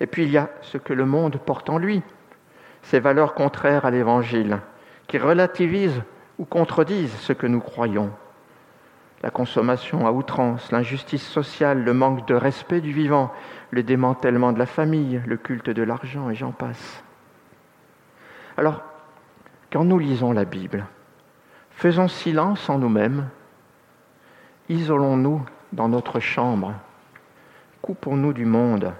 Et 0.00 0.06
puis 0.06 0.24
il 0.24 0.30
y 0.30 0.38
a 0.38 0.50
ce 0.62 0.78
que 0.78 0.92
le 0.92 1.06
monde 1.06 1.38
porte 1.38 1.70
en 1.70 1.78
lui, 1.78 2.02
ces 2.82 3.00
valeurs 3.00 3.34
contraires 3.34 3.84
à 3.86 3.90
l'Évangile, 3.90 4.60
qui 5.06 5.18
relativisent 5.18 6.02
ou 6.38 6.44
contredisent 6.44 7.14
ce 7.20 7.32
que 7.32 7.46
nous 7.46 7.60
croyons. 7.60 8.10
La 9.24 9.30
consommation 9.30 10.06
à 10.06 10.12
outrance, 10.12 10.70
l'injustice 10.70 11.26
sociale, 11.26 11.82
le 11.82 11.94
manque 11.94 12.28
de 12.28 12.34
respect 12.34 12.82
du 12.82 12.92
vivant, 12.92 13.32
le 13.70 13.82
démantèlement 13.82 14.52
de 14.52 14.58
la 14.58 14.66
famille, 14.66 15.22
le 15.26 15.38
culte 15.38 15.70
de 15.70 15.82
l'argent, 15.82 16.28
et 16.28 16.34
j'en 16.34 16.52
passe. 16.52 17.02
Alors, 18.58 18.82
quand 19.72 19.82
nous 19.82 19.98
lisons 19.98 20.32
la 20.32 20.44
Bible, 20.44 20.84
faisons 21.70 22.06
silence 22.06 22.68
en 22.68 22.76
nous-mêmes, 22.76 23.30
isolons-nous 24.68 25.42
dans 25.72 25.88
notre 25.88 26.20
chambre, 26.20 26.74
coupons-nous 27.80 28.34
du 28.34 28.44
monde 28.44 28.92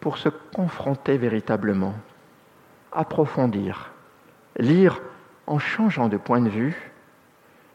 pour 0.00 0.18
se 0.18 0.28
confronter 0.28 1.16
véritablement, 1.16 1.94
approfondir, 2.92 3.90
lire 4.58 5.00
en 5.46 5.58
changeant 5.58 6.08
de 6.08 6.18
point 6.18 6.42
de 6.42 6.50
vue, 6.50 6.91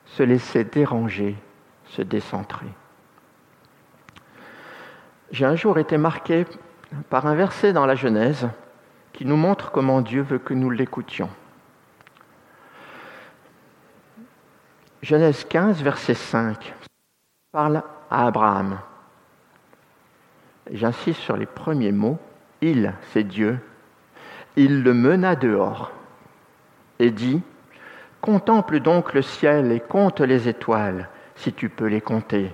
se 0.08 0.24
laisser 0.24 0.64
déranger, 0.64 1.36
se 1.86 2.02
décentrer. 2.02 2.68
J'ai 5.32 5.46
un 5.46 5.56
jour 5.56 5.78
été 5.78 5.98
marqué 5.98 6.46
par 7.10 7.28
un 7.28 7.36
verset 7.36 7.74
dans 7.74 7.86
la 7.86 7.96
Genèse 7.96 8.50
qui 9.14 9.26
nous 9.26 9.36
montre 9.36 9.72
comment 9.72 10.02
Dieu 10.02 10.22
veut 10.22 10.40
que 10.40 10.54
nous 10.54 10.70
l'écoutions. 10.70 11.30
Genèse 15.02 15.44
15, 15.46 15.82
verset 15.84 16.16
5, 16.16 16.74
parle 17.52 17.84
à 18.10 18.28
Abraham. 18.28 18.80
J'insiste 20.72 21.20
sur 21.22 21.38
les 21.38 21.46
premiers 21.46 21.92
mots. 21.92 22.18
Il, 22.62 22.94
c'est 23.14 23.24
Dieu. 23.24 23.60
Il 24.56 24.84
le 24.84 24.94
mena 24.94 25.36
dehors 25.36 25.92
et 27.00 27.12
dit, 27.12 27.42
Contemple 28.28 28.82
donc 28.82 29.14
le 29.14 29.22
ciel 29.22 29.72
et 29.72 29.80
compte 29.80 30.20
les 30.20 30.50
étoiles, 30.50 31.08
si 31.38 31.54
tu 31.54 31.70
peux 31.70 31.86
les 31.86 32.02
compter. 32.02 32.54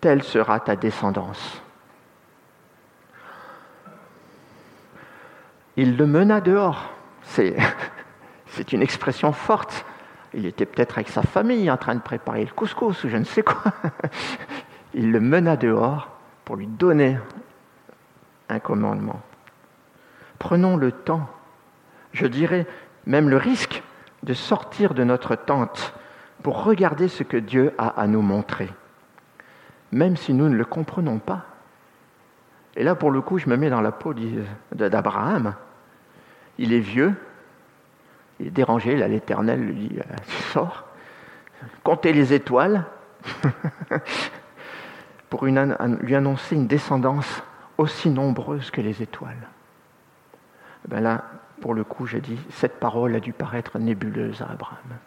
Telle 0.00 0.22
sera 0.22 0.60
ta 0.60 0.76
descendance. 0.76 1.60
Il 5.76 5.98
le 5.98 6.06
mena 6.06 6.40
dehors. 6.40 6.90
C'est, 7.20 7.54
une 8.72 8.80
expression 8.80 9.32
forte. 9.32 9.84
Il 10.32 10.46
était 10.46 10.64
peut-être 10.64 10.96
avec 10.96 11.10
sa 11.10 11.20
famille 11.20 11.70
en 11.70 11.76
train 11.76 11.96
de 11.96 12.00
préparer 12.00 12.46
le 12.46 12.52
couscous 12.52 13.04
ou 13.04 13.10
je 13.10 13.18
ne 13.18 13.24
sais 13.24 13.42
quoi. 13.42 13.74
Il 14.94 15.12
le 15.12 15.20
mena 15.20 15.58
dehors 15.58 16.16
pour 16.46 16.56
lui 16.56 16.66
donner 16.66 17.18
un 18.48 18.58
commandement. 18.58 19.20
Prenons 20.38 20.78
le 20.78 20.92
temps, 20.92 21.28
je 22.14 22.26
dirais 22.26 22.66
même 23.04 23.28
le 23.28 23.36
risque 23.36 23.82
de 24.24 24.34
sortir 24.34 24.94
de 24.94 25.04
notre 25.04 25.36
tente 25.36 25.94
pour 26.42 26.64
regarder 26.64 27.08
ce 27.08 27.22
que 27.22 27.36
Dieu 27.36 27.72
a 27.78 28.00
à 28.00 28.06
nous 28.06 28.22
montrer, 28.22 28.68
même 29.92 30.16
si 30.16 30.32
nous 30.32 30.48
ne 30.48 30.56
le 30.56 30.64
comprenons 30.64 31.18
pas. 31.18 31.44
Et 32.76 32.82
là, 32.82 32.94
pour 32.94 33.10
le 33.10 33.20
coup, 33.20 33.38
je 33.38 33.48
me 33.48 33.56
mets 33.56 33.70
dans 33.70 33.82
la 33.82 33.92
peau 33.92 34.14
d'Abraham. 34.72 35.54
Il 36.58 36.72
est 36.72 36.80
vieux, 36.80 37.14
il 38.40 38.48
est 38.48 38.50
dérangé, 38.50 38.96
là 38.96 39.08
l'Éternel 39.08 39.60
lui 39.60 39.74
dit, 39.74 39.98
euh, 39.98 40.16
sors, 40.52 40.84
comptez 41.82 42.12
les 42.12 42.32
étoiles, 42.32 42.84
pour 45.30 45.44
lui 45.44 46.14
annoncer 46.14 46.56
une 46.56 46.66
descendance 46.66 47.42
aussi 47.76 48.10
nombreuse 48.10 48.70
que 48.70 48.80
les 48.80 49.02
étoiles. 49.02 49.48
Ben 50.88 51.00
là, 51.00 51.24
pour 51.64 51.72
le 51.72 51.82
coup, 51.82 52.04
j'ai 52.04 52.20
dit, 52.20 52.38
cette 52.50 52.78
parole 52.78 53.14
a 53.14 53.20
dû 53.20 53.32
paraître 53.32 53.78
nébuleuse 53.78 54.42
à 54.42 54.52
Abraham. 54.52 54.98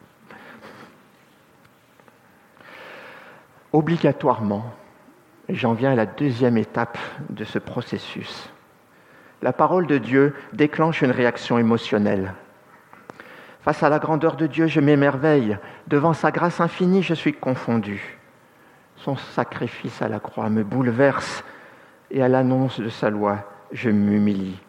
Obligatoirement, 3.71 4.65
j'en 5.49 5.73
viens 5.73 5.91
à 5.91 5.95
la 5.95 6.07
deuxième 6.07 6.57
étape 6.57 6.97
de 7.29 7.43
ce 7.43 7.59
processus, 7.59 8.49
la 9.43 9.53
parole 9.53 9.85
de 9.85 9.99
Dieu 9.99 10.33
déclenche 10.51 11.03
une 11.03 11.11
réaction 11.11 11.59
émotionnelle. 11.59 12.33
Face 13.61 13.83
à 13.83 13.89
la 13.89 13.99
grandeur 13.99 14.35
de 14.35 14.47
Dieu, 14.47 14.65
je 14.65 14.79
m'émerveille. 14.79 15.59
Devant 15.85 16.13
sa 16.13 16.31
grâce 16.31 16.59
infinie, 16.59 17.03
je 17.03 17.13
suis 17.13 17.33
confondu. 17.33 18.17
Son 18.95 19.15
sacrifice 19.15 20.01
à 20.01 20.09
la 20.09 20.19
croix 20.19 20.49
me 20.49 20.63
bouleverse 20.63 21.43
et 22.09 22.23
à 22.23 22.27
l'annonce 22.27 22.79
de 22.79 22.89
sa 22.89 23.11
loi, 23.11 23.47
je 23.71 23.91
m'humilie. 23.91 24.59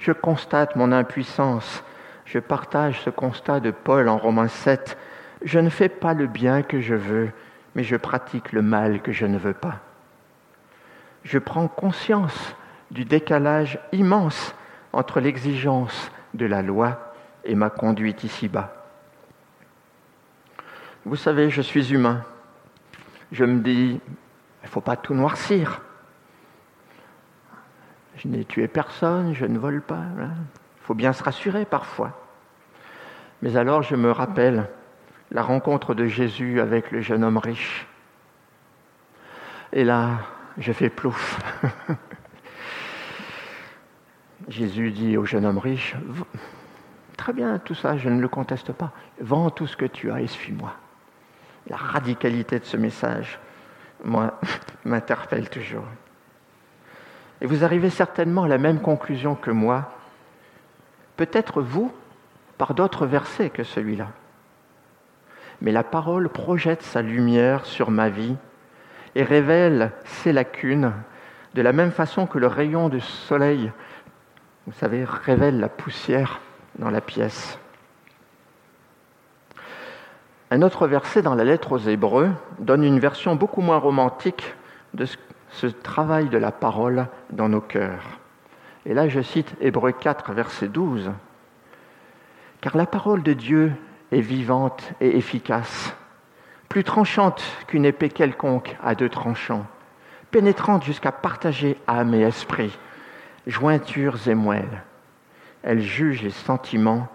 Je 0.00 0.12
constate 0.12 0.76
mon 0.76 0.92
impuissance. 0.92 1.84
Je 2.24 2.38
partage 2.38 3.02
ce 3.02 3.10
constat 3.10 3.60
de 3.60 3.70
Paul 3.70 4.08
en 4.08 4.16
Romains 4.16 4.48
7. 4.48 4.96
Je 5.42 5.58
ne 5.58 5.68
fais 5.68 5.90
pas 5.90 6.14
le 6.14 6.26
bien 6.26 6.62
que 6.62 6.80
je 6.80 6.94
veux, 6.94 7.30
mais 7.74 7.84
je 7.84 7.96
pratique 7.96 8.52
le 8.52 8.62
mal 8.62 9.02
que 9.02 9.12
je 9.12 9.26
ne 9.26 9.38
veux 9.38 9.54
pas. 9.54 9.80
Je 11.22 11.38
prends 11.38 11.68
conscience 11.68 12.56
du 12.90 13.04
décalage 13.04 13.78
immense 13.92 14.54
entre 14.92 15.20
l'exigence 15.20 16.10
de 16.32 16.46
la 16.46 16.62
loi 16.62 17.12
et 17.44 17.54
ma 17.54 17.68
conduite 17.68 18.24
ici-bas. 18.24 18.72
Vous 21.04 21.16
savez, 21.16 21.50
je 21.50 21.62
suis 21.62 21.92
humain. 21.92 22.24
Je 23.32 23.44
me 23.44 23.60
dis, 23.60 24.00
il 24.62 24.64
ne 24.64 24.68
faut 24.68 24.80
pas 24.80 24.96
tout 24.96 25.14
noircir. 25.14 25.82
Je 28.22 28.28
n'ai 28.28 28.44
tué 28.44 28.68
personne, 28.68 29.34
je 29.34 29.46
ne 29.46 29.58
vole 29.58 29.80
pas. 29.80 30.02
Il 30.18 30.82
faut 30.82 30.92
bien 30.92 31.14
se 31.14 31.22
rassurer 31.22 31.64
parfois. 31.64 32.20
Mais 33.40 33.56
alors 33.56 33.82
je 33.82 33.96
me 33.96 34.10
rappelle 34.10 34.68
la 35.30 35.42
rencontre 35.42 35.94
de 35.94 36.06
Jésus 36.06 36.60
avec 36.60 36.90
le 36.90 37.00
jeune 37.00 37.24
homme 37.24 37.38
riche. 37.38 37.86
Et 39.72 39.84
là, 39.84 40.18
je 40.58 40.70
fais 40.72 40.90
plouf. 40.90 41.40
Jésus 44.48 44.90
dit 44.90 45.16
au 45.16 45.24
jeune 45.24 45.46
homme 45.46 45.58
riche, 45.58 45.96
très 47.16 47.32
bien, 47.32 47.58
tout 47.58 47.74
ça, 47.74 47.96
je 47.96 48.10
ne 48.10 48.20
le 48.20 48.28
conteste 48.28 48.72
pas. 48.72 48.92
Vends 49.20 49.48
tout 49.48 49.66
ce 49.66 49.78
que 49.78 49.86
tu 49.86 50.10
as 50.10 50.20
et 50.20 50.26
suis-moi. 50.26 50.74
La 51.68 51.76
radicalité 51.76 52.58
de 52.58 52.64
ce 52.66 52.76
message, 52.76 53.38
moi, 54.04 54.38
m'interpelle 54.84 55.48
toujours. 55.48 55.86
Et 57.40 57.46
vous 57.46 57.64
arrivez 57.64 57.90
certainement 57.90 58.44
à 58.44 58.48
la 58.48 58.58
même 58.58 58.80
conclusion 58.80 59.34
que 59.34 59.50
moi. 59.50 59.92
peut-être 61.16 61.60
vous 61.60 61.92
par 62.56 62.72
d'autres 62.74 63.06
versets 63.06 63.50
que 63.50 63.62
celui-là. 63.62 64.08
Mais 65.60 65.72
la 65.72 65.84
parole 65.84 66.30
projette 66.30 66.82
sa 66.82 67.02
lumière 67.02 67.66
sur 67.66 67.90
ma 67.90 68.08
vie 68.08 68.36
et 69.14 69.22
révèle 69.22 69.92
ses 70.04 70.32
lacunes 70.32 70.92
de 71.54 71.62
la 71.62 71.72
même 71.72 71.90
façon 71.90 72.26
que 72.26 72.38
le 72.38 72.46
rayon 72.46 72.88
du 72.88 73.00
soleil, 73.00 73.72
vous 74.66 74.72
savez, 74.72 75.04
révèle 75.04 75.60
la 75.60 75.68
poussière 75.68 76.40
dans 76.78 76.90
la 76.90 77.00
pièce. 77.00 77.58
Un 80.50 80.62
autre 80.62 80.86
verset 80.86 81.22
dans 81.22 81.34
la 81.34 81.44
lettre 81.44 81.72
aux 81.72 81.78
Hébreux 81.78 82.30
donne 82.58 82.84
une 82.84 82.98
version 82.98 83.36
beaucoup 83.36 83.60
moins 83.60 83.78
romantique 83.78 84.54
de 84.94 85.04
ce 85.04 85.16
travail 85.82 86.28
de 86.28 86.38
la 86.38 86.52
parole 86.52 87.06
dans 87.30 87.48
nos 87.48 87.60
cœurs. 87.60 88.20
Et 88.86 88.94
là, 88.94 89.08
je 89.08 89.20
cite 89.20 89.54
Hébreux 89.60 89.92
4, 89.92 90.32
verset 90.32 90.68
12. 90.68 91.10
Car 92.60 92.76
la 92.76 92.86
parole 92.86 93.22
de 93.22 93.32
Dieu 93.32 93.72
est 94.12 94.20
vivante 94.20 94.92
et 95.00 95.16
efficace, 95.16 95.94
plus 96.68 96.84
tranchante 96.84 97.42
qu'une 97.66 97.84
épée 97.84 98.08
quelconque 98.08 98.76
à 98.82 98.94
deux 98.94 99.08
tranchants, 99.08 99.66
pénétrante 100.30 100.84
jusqu'à 100.84 101.12
partager 101.12 101.76
âme 101.86 102.14
et 102.14 102.22
esprit, 102.22 102.76
jointures 103.46 104.28
et 104.28 104.34
moelles. 104.34 104.82
Elle 105.62 105.80
juge 105.80 106.22
les 106.22 106.30
sentiments 106.30 107.08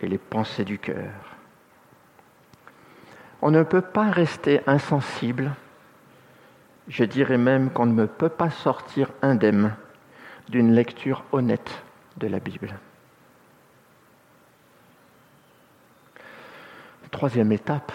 et 0.00 0.06
les 0.06 0.18
pensées 0.18 0.64
du 0.64 0.78
cœur. 0.78 1.12
On 3.42 3.50
ne 3.50 3.62
peut 3.62 3.80
pas 3.82 4.10
rester 4.10 4.60
insensible, 4.66 5.52
je 6.88 7.04
dirais 7.04 7.38
même 7.38 7.70
qu'on 7.70 7.86
ne 7.86 8.06
peut 8.06 8.28
pas 8.28 8.50
sortir 8.50 9.10
indemne 9.22 9.74
d'une 10.48 10.72
lecture 10.72 11.24
honnête 11.32 11.82
de 12.18 12.26
la 12.26 12.38
Bible. 12.38 12.74
Troisième 17.10 17.52
étape, 17.52 17.92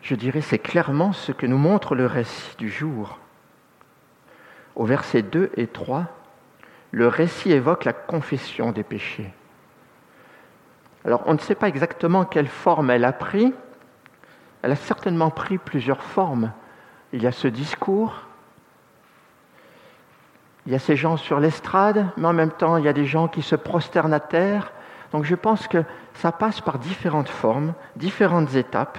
je 0.00 0.14
dirais, 0.14 0.40
c'est 0.40 0.58
clairement 0.58 1.12
ce 1.12 1.30
que 1.30 1.46
nous 1.46 1.58
montre 1.58 1.94
le 1.94 2.06
récit 2.06 2.56
du 2.56 2.70
jour. 2.70 3.18
Au 4.74 4.86
verset 4.86 5.22
2 5.22 5.52
et 5.56 5.66
3, 5.66 6.06
le 6.90 7.06
récit 7.06 7.52
évoque 7.52 7.84
la 7.84 7.92
confession 7.92 8.72
des 8.72 8.82
péchés. 8.82 9.30
Alors 11.04 11.22
on 11.26 11.34
ne 11.34 11.38
sait 11.38 11.54
pas 11.54 11.68
exactement 11.68 12.24
quelle 12.24 12.48
forme 12.48 12.90
elle 12.90 13.04
a 13.04 13.12
pris, 13.12 13.52
elle 14.62 14.72
a 14.72 14.76
certainement 14.76 15.30
pris 15.30 15.58
plusieurs 15.58 16.02
formes. 16.02 16.52
Il 17.12 17.22
y 17.22 17.26
a 17.26 17.32
ce 17.32 17.48
discours, 17.48 18.26
il 20.66 20.72
y 20.72 20.74
a 20.76 20.78
ces 20.78 20.96
gens 20.96 21.16
sur 21.16 21.40
l'estrade, 21.40 22.06
mais 22.16 22.28
en 22.28 22.32
même 22.32 22.52
temps, 22.52 22.76
il 22.76 22.84
y 22.84 22.88
a 22.88 22.92
des 22.92 23.06
gens 23.06 23.28
qui 23.28 23.42
se 23.42 23.56
prosternent 23.56 24.14
à 24.14 24.20
terre. 24.20 24.72
Donc 25.10 25.24
je 25.24 25.34
pense 25.34 25.66
que 25.66 25.84
ça 26.14 26.32
passe 26.32 26.60
par 26.60 26.78
différentes 26.78 27.28
formes, 27.28 27.74
différentes 27.96 28.54
étapes. 28.54 28.98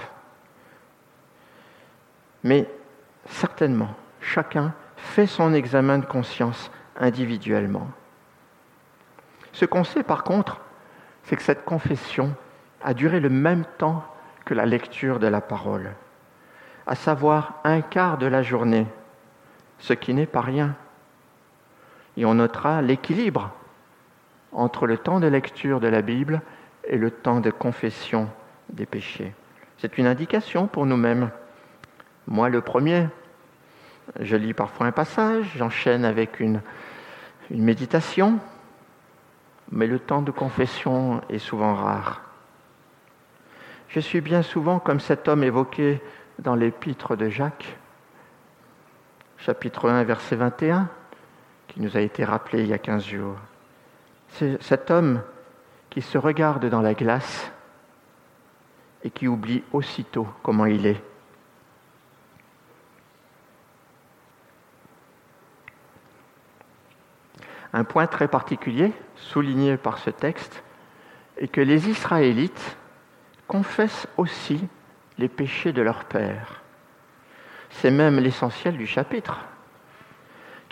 Mais 2.42 2.68
certainement, 3.26 3.94
chacun 4.20 4.74
fait 4.96 5.26
son 5.26 5.54
examen 5.54 5.98
de 5.98 6.04
conscience 6.04 6.70
individuellement. 6.98 7.88
Ce 9.52 9.64
qu'on 9.64 9.84
sait 9.84 10.02
par 10.02 10.24
contre, 10.24 10.60
c'est 11.24 11.36
que 11.36 11.42
cette 11.42 11.64
confession 11.64 12.34
a 12.82 12.92
duré 12.92 13.20
le 13.20 13.30
même 13.30 13.64
temps 13.78 14.04
que 14.44 14.52
la 14.52 14.66
lecture 14.66 15.18
de 15.18 15.26
la 15.26 15.40
parole, 15.40 15.92
à 16.86 16.94
savoir 16.94 17.60
un 17.64 17.80
quart 17.80 18.18
de 18.18 18.26
la 18.26 18.42
journée, 18.42 18.86
ce 19.78 19.94
qui 19.94 20.12
n'est 20.12 20.26
pas 20.26 20.42
rien. 20.42 20.76
Et 22.16 22.24
on 22.24 22.34
notera 22.34 22.82
l'équilibre 22.82 23.50
entre 24.52 24.86
le 24.86 24.98
temps 24.98 25.20
de 25.20 25.26
lecture 25.26 25.80
de 25.80 25.88
la 25.88 26.02
Bible 26.02 26.40
et 26.84 26.96
le 26.96 27.10
temps 27.10 27.40
de 27.40 27.50
confession 27.50 28.28
des 28.70 28.86
péchés. 28.86 29.34
C'est 29.78 29.98
une 29.98 30.06
indication 30.06 30.66
pour 30.66 30.86
nous-mêmes. 30.86 31.30
Moi, 32.26 32.48
le 32.48 32.60
premier, 32.60 33.08
je 34.20 34.36
lis 34.36 34.54
parfois 34.54 34.86
un 34.86 34.92
passage, 34.92 35.52
j'enchaîne 35.56 36.04
avec 36.04 36.40
une, 36.40 36.60
méditation, 37.50 38.38
mais 39.70 39.86
le 39.86 39.98
temps 39.98 40.22
de 40.22 40.30
confession 40.30 41.20
est 41.28 41.38
souvent 41.38 41.74
rare. 41.74 42.22
Je 43.88 44.00
suis 44.00 44.22
bien 44.22 44.40
souvent 44.40 44.78
comme 44.78 45.00
cet 45.00 45.28
homme 45.28 45.44
évoqué 45.44 46.00
dans 46.38 46.54
l'épître 46.54 47.16
de 47.16 47.28
Jacques, 47.28 47.76
chapitre 49.36 49.90
1, 49.90 50.04
verset 50.04 50.36
21, 50.36 50.88
qui 51.68 51.80
nous 51.80 51.96
a 51.96 52.00
été 52.00 52.24
rappelé 52.24 52.62
il 52.62 52.68
y 52.68 52.72
a 52.72 52.78
15 52.78 53.04
jours. 53.04 53.36
C'est 54.28 54.62
cet 54.62 54.90
homme 54.90 55.22
qui 55.90 56.02
se 56.02 56.18
regarde 56.18 56.66
dans 56.66 56.82
la 56.82 56.94
glace 56.94 57.50
et 59.04 59.10
qui 59.10 59.28
oublie 59.28 59.62
aussitôt 59.72 60.26
comment 60.42 60.66
il 60.66 60.86
est. 60.86 61.02
Un 67.72 67.84
point 67.84 68.06
très 68.06 68.28
particulier, 68.28 68.92
souligné 69.16 69.76
par 69.76 69.98
ce 69.98 70.10
texte, 70.10 70.62
est 71.36 71.48
que 71.48 71.60
les 71.60 71.88
Israélites 71.88 72.76
confessent 73.48 74.06
aussi 74.16 74.64
les 75.18 75.28
péchés 75.28 75.72
de 75.72 75.82
leur 75.82 76.04
père. 76.04 76.62
C'est 77.70 77.90
même 77.90 78.20
l'essentiel 78.20 78.76
du 78.76 78.86
chapitre, 78.86 79.40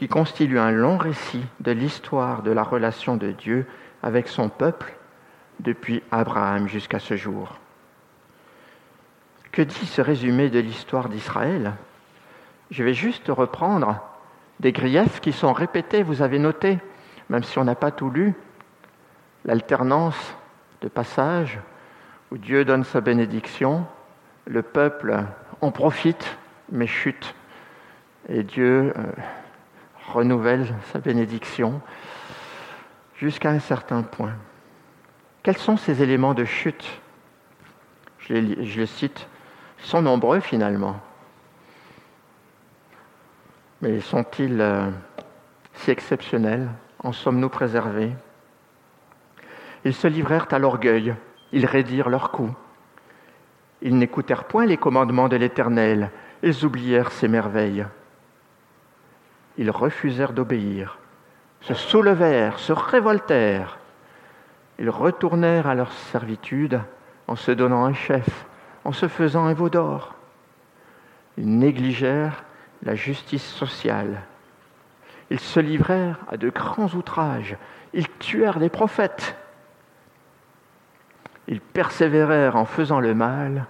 qui 0.02 0.08
constitue 0.08 0.58
un 0.58 0.72
long 0.72 0.96
récit 0.98 1.44
de 1.60 1.70
l'histoire 1.70 2.42
de 2.42 2.50
la 2.50 2.64
relation 2.64 3.16
de 3.16 3.30
Dieu 3.30 3.68
avec 4.02 4.26
son 4.26 4.48
peuple 4.48 4.96
depuis 5.60 6.02
Abraham 6.10 6.66
jusqu'à 6.66 6.98
ce 6.98 7.14
jour. 7.14 7.60
Que 9.52 9.62
dit 9.62 9.86
ce 9.86 10.02
résumé 10.02 10.50
de 10.50 10.58
l'histoire 10.58 11.08
d'Israël? 11.08 11.74
Je 12.72 12.82
vais 12.82 12.94
juste 12.94 13.28
reprendre 13.28 14.02
des 14.58 14.72
griefs 14.72 15.20
qui 15.20 15.30
sont 15.30 15.52
répétés, 15.52 16.02
vous 16.02 16.20
avez 16.20 16.40
noté, 16.40 16.80
même 17.28 17.44
si 17.44 17.60
on 17.60 17.64
n'a 17.64 17.76
pas 17.76 17.92
tout 17.92 18.10
lu, 18.10 18.34
l'alternance 19.44 20.34
de 20.80 20.88
passages 20.88 21.60
où 22.32 22.38
Dieu 22.38 22.64
donne 22.64 22.82
sa 22.82 23.00
bénédiction, 23.00 23.86
le 24.46 24.62
peuple 24.62 25.22
en 25.60 25.70
profite, 25.70 26.38
mais 26.72 26.88
chute. 26.88 27.36
Et 28.28 28.42
Dieu 28.42 28.92
euh, 28.96 29.02
renouvelle 30.08 30.74
sa 30.92 30.98
bénédiction 30.98 31.80
jusqu'à 33.16 33.50
un 33.50 33.58
certain 33.58 34.02
point. 34.02 34.34
Quels 35.42 35.58
sont 35.58 35.76
ces 35.76 36.02
éléments 36.02 36.34
de 36.34 36.44
chute? 36.44 37.00
Je 38.18 38.34
les, 38.34 38.86
cite. 38.86 39.26
Ils 39.80 39.86
sont 39.86 40.02
nombreux 40.02 40.40
finalement. 40.40 41.00
Mais 43.80 44.00
sont-ils 44.00 44.60
euh, 44.60 44.90
si 45.74 45.90
exceptionnels? 45.90 46.68
En 47.00 47.12
sommes-nous 47.12 47.48
préservés? 47.48 48.12
Ils 49.84 49.94
se 49.94 50.06
livrèrent 50.06 50.46
à 50.52 50.60
l'orgueil 50.60 51.16
ils 51.52 51.66
raidirent 51.66 52.08
leurs 52.08 52.30
coups. 52.30 52.52
Ils 53.82 53.96
n'écoutèrent 53.96 54.44
point 54.44 54.66
les 54.66 54.76
commandements 54.76 55.28
de 55.28 55.36
l'Éternel, 55.36 56.10
ils 56.42 56.64
oublièrent 56.64 57.12
ses 57.12 57.28
merveilles. 57.28 57.86
Ils 59.58 59.70
refusèrent 59.70 60.32
d'obéir, 60.32 60.98
se 61.60 61.74
soulevèrent, 61.74 62.58
se 62.58 62.72
révoltèrent. 62.72 63.78
Ils 64.78 64.90
retournèrent 64.90 65.66
à 65.66 65.74
leur 65.74 65.92
servitude 65.92 66.80
en 67.28 67.36
se 67.36 67.52
donnant 67.52 67.84
un 67.84 67.94
chef, 67.94 68.46
en 68.84 68.92
se 68.92 69.08
faisant 69.08 69.44
un 69.44 69.52
veau 69.52 69.68
d'or. 69.68 70.14
Ils 71.36 71.58
négligèrent 71.58 72.44
la 72.82 72.94
justice 72.94 73.46
sociale. 73.46 74.22
Ils 75.30 75.40
se 75.40 75.60
livrèrent 75.60 76.18
à 76.30 76.36
de 76.36 76.50
grands 76.50 76.90
outrages. 76.94 77.56
Ils 77.94 78.08
tuèrent 78.18 78.58
des 78.58 78.68
prophètes. 78.68 79.36
Ils 81.48 81.60
persévérèrent 81.60 82.56
en 82.56 82.64
faisant 82.64 83.00
le 83.00 83.14
mal 83.14 83.66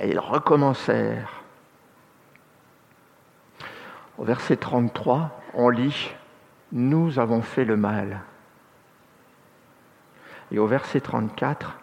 et 0.00 0.08
ils 0.10 0.18
recommencèrent. 0.18 1.39
Au 4.20 4.24
verset 4.24 4.58
33, 4.58 5.30
on 5.54 5.70
lit 5.70 6.14
Nous 6.72 7.18
avons 7.18 7.40
fait 7.40 7.64
le 7.64 7.78
mal. 7.78 8.20
Et 10.52 10.58
au 10.58 10.66
verset 10.66 11.00
34, 11.00 11.78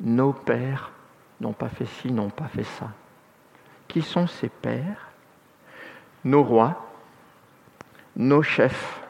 Nos 0.00 0.32
pères 0.32 0.92
n'ont 1.40 1.52
pas 1.52 1.68
fait 1.68 1.86
ci, 1.86 2.12
n'ont 2.12 2.30
pas 2.30 2.46
fait 2.46 2.62
ça. 2.62 2.90
Qui 3.88 4.00
sont 4.00 4.28
ces 4.28 4.48
pères? 4.48 5.08
Nos 6.22 6.44
rois, 6.44 6.86
nos 8.14 8.44
chefs, 8.44 9.02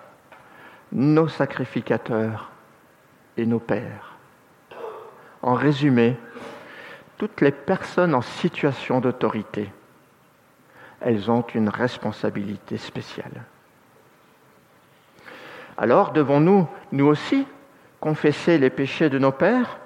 nos 0.93 1.29
sacrificateurs 1.29 2.51
et 3.37 3.45
nos 3.45 3.61
pères. 3.61 4.15
En 5.43 5.53
résumé, 5.53 6.17
toutes 7.19 7.43
les 7.43 7.53
personnes 7.53 8.15
en 8.15 8.23
situation 8.23 9.03
d'autorité, 9.03 9.71
elles 11.01 11.31
ont 11.31 11.45
une 11.55 11.69
responsabilité 11.69 12.77
spéciale. 12.77 13.45
Alors 15.77 16.13
devons-nous, 16.13 16.69
nous 16.93 17.07
aussi, 17.07 17.47
confesser 18.01 18.59
les 18.59 18.71
péchés 18.71 19.11
de 19.11 19.19
nos 19.19 19.33
pères? 19.33 19.79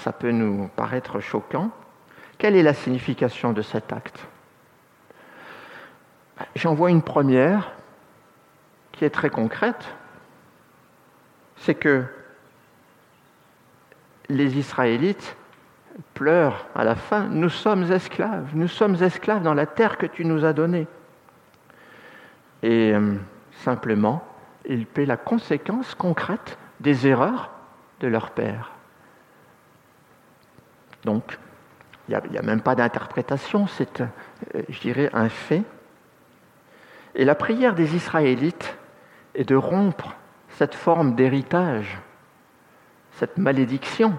Ça 0.00 0.12
peut 0.12 0.30
nous 0.30 0.68
paraître 0.76 1.20
choquant. 1.20 1.70
Quelle 2.38 2.56
est 2.56 2.62
la 2.62 2.74
signification 2.74 3.52
de 3.52 3.62
cet 3.62 3.92
acte? 3.92 4.26
J'en 6.54 6.74
vois 6.74 6.90
une 6.90 7.02
première 7.02 7.72
qui 8.92 9.04
est 9.04 9.10
très 9.10 9.30
concrète. 9.30 9.84
C'est 11.56 11.74
que 11.74 12.04
les 14.28 14.58
Israélites 14.58 15.36
pleurent 16.14 16.66
à 16.74 16.84
la 16.84 16.94
fin, 16.94 17.24
nous 17.28 17.48
sommes 17.48 17.90
esclaves, 17.92 18.50
nous 18.54 18.68
sommes 18.68 19.02
esclaves 19.02 19.42
dans 19.42 19.54
la 19.54 19.66
terre 19.66 19.98
que 19.98 20.06
tu 20.06 20.24
nous 20.24 20.44
as 20.44 20.52
donnée. 20.52 20.86
Et 22.62 22.92
euh, 22.92 23.14
simplement, 23.64 24.24
ils 24.68 24.86
paient 24.86 25.06
la 25.06 25.16
conséquence 25.16 25.94
concrète 25.94 26.58
des 26.80 27.06
erreurs 27.06 27.50
de 28.00 28.08
leur 28.08 28.30
père. 28.30 28.72
Donc, 31.04 31.38
il 32.08 32.18
n'y 32.30 32.38
a, 32.38 32.42
même 32.42 32.62
pas 32.62 32.74
d'interprétation, 32.74 33.66
c'est, 33.66 34.00
euh, 34.00 34.06
je 34.68 34.80
dirais, 34.80 35.10
un 35.12 35.28
fait. 35.28 35.62
Et 37.14 37.24
la 37.24 37.34
prière 37.34 37.74
des 37.74 37.96
Israélites 37.96 38.76
est 39.34 39.48
de 39.48 39.56
rompre 39.56 40.14
cette 40.50 40.74
forme 40.74 41.14
d'héritage, 41.14 41.98
cette 43.12 43.38
malédiction, 43.38 44.18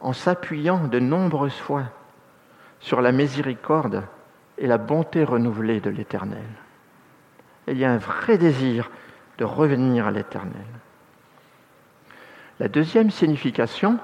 en 0.00 0.12
s'appuyant 0.12 0.86
de 0.86 0.98
nombreuses 0.98 1.58
fois 1.58 1.84
sur 2.80 3.00
la 3.00 3.12
miséricorde 3.12 4.04
et 4.56 4.66
la 4.66 4.78
bonté 4.78 5.24
renouvelée 5.24 5.80
de 5.80 5.90
l'Éternel. 5.90 6.44
Il 7.66 7.78
y 7.78 7.84
a 7.84 7.92
un 7.92 7.98
vrai 7.98 8.38
désir 8.38 8.90
de 9.38 9.44
revenir 9.44 10.06
à 10.06 10.10
l'Éternel. 10.10 10.66
La 12.60 12.68
deuxième 12.68 13.10
signification, 13.10 13.98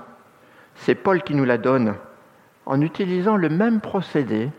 c'est 0.76 0.94
Paul 0.94 1.22
qui 1.22 1.34
nous 1.34 1.44
la 1.44 1.58
donne 1.58 1.94
en 2.66 2.80
utilisant 2.80 3.36
le 3.36 3.48
même 3.48 3.80
procédé 3.80 4.50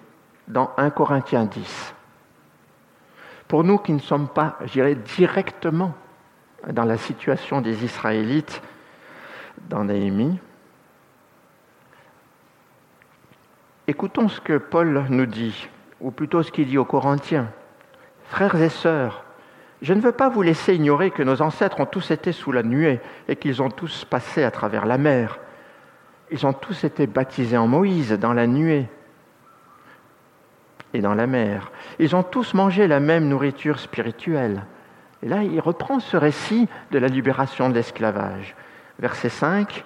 dans 0.47 0.71
1 0.77 0.89
Corinthiens 0.89 1.45
10. 1.45 1.95
Pour 3.47 3.63
nous 3.63 3.77
qui 3.77 3.93
ne 3.93 3.99
sommes 3.99 4.27
pas, 4.27 4.57
je 4.65 4.73
dirais, 4.73 4.95
directement 4.95 5.93
dans 6.67 6.85
la 6.85 6.97
situation 6.97 7.61
des 7.61 7.85
Israélites 7.85 8.61
dans 9.69 9.85
Néhémie, 9.85 10.39
écoutons 13.87 14.27
ce 14.27 14.41
que 14.41 14.57
Paul 14.57 15.05
nous 15.09 15.25
dit, 15.25 15.69
ou 16.01 16.11
plutôt 16.11 16.43
ce 16.43 16.51
qu'il 16.51 16.67
dit 16.67 16.77
aux 16.77 16.85
Corinthiens. 16.85 17.51
Frères 18.25 18.55
et 18.55 18.69
sœurs, 18.69 19.23
je 19.81 19.93
ne 19.93 20.01
veux 20.01 20.11
pas 20.11 20.29
vous 20.29 20.41
laisser 20.41 20.73
ignorer 20.73 21.11
que 21.11 21.21
nos 21.21 21.41
ancêtres 21.41 21.79
ont 21.79 21.85
tous 21.85 22.11
été 22.11 22.31
sous 22.31 22.51
la 22.51 22.63
nuée 22.63 22.99
et 23.27 23.35
qu'ils 23.35 23.61
ont 23.61 23.69
tous 23.69 24.05
passé 24.05 24.43
à 24.43 24.51
travers 24.51 24.85
la 24.85 24.97
mer. 24.97 25.39
Ils 26.31 26.47
ont 26.47 26.53
tous 26.53 26.83
été 26.83 27.05
baptisés 27.05 27.57
en 27.57 27.67
Moïse 27.67 28.11
dans 28.13 28.33
la 28.33 28.47
nuée 28.47 28.87
et 30.93 31.01
dans 31.01 31.13
la 31.13 31.27
mer. 31.27 31.71
Ils 31.99 32.15
ont 32.15 32.23
tous 32.23 32.53
mangé 32.53 32.87
la 32.87 32.99
même 32.99 33.27
nourriture 33.27 33.79
spirituelle. 33.79 34.65
Et 35.21 35.27
là, 35.27 35.43
il 35.43 35.59
reprend 35.59 35.99
ce 35.99 36.17
récit 36.17 36.67
de 36.91 36.97
la 36.97 37.07
libération 37.07 37.69
de 37.69 37.75
l'esclavage. 37.75 38.55
Verset 38.99 39.29
5, 39.29 39.83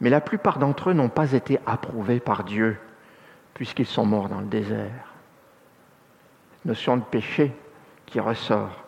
Mais 0.00 0.10
la 0.10 0.20
plupart 0.20 0.58
d'entre 0.58 0.90
eux 0.90 0.94
n'ont 0.94 1.08
pas 1.08 1.32
été 1.32 1.58
approuvés 1.66 2.20
par 2.20 2.44
Dieu, 2.44 2.78
puisqu'ils 3.54 3.86
sont 3.86 4.06
morts 4.06 4.28
dans 4.28 4.40
le 4.40 4.46
désert. 4.46 5.14
Notion 6.64 6.96
de 6.96 7.02
péché 7.02 7.52
qui 8.06 8.20
ressort. 8.20 8.84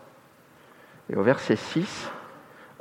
Et 1.11 1.16
au 1.16 1.22
verset 1.22 1.57
6, 1.57 2.11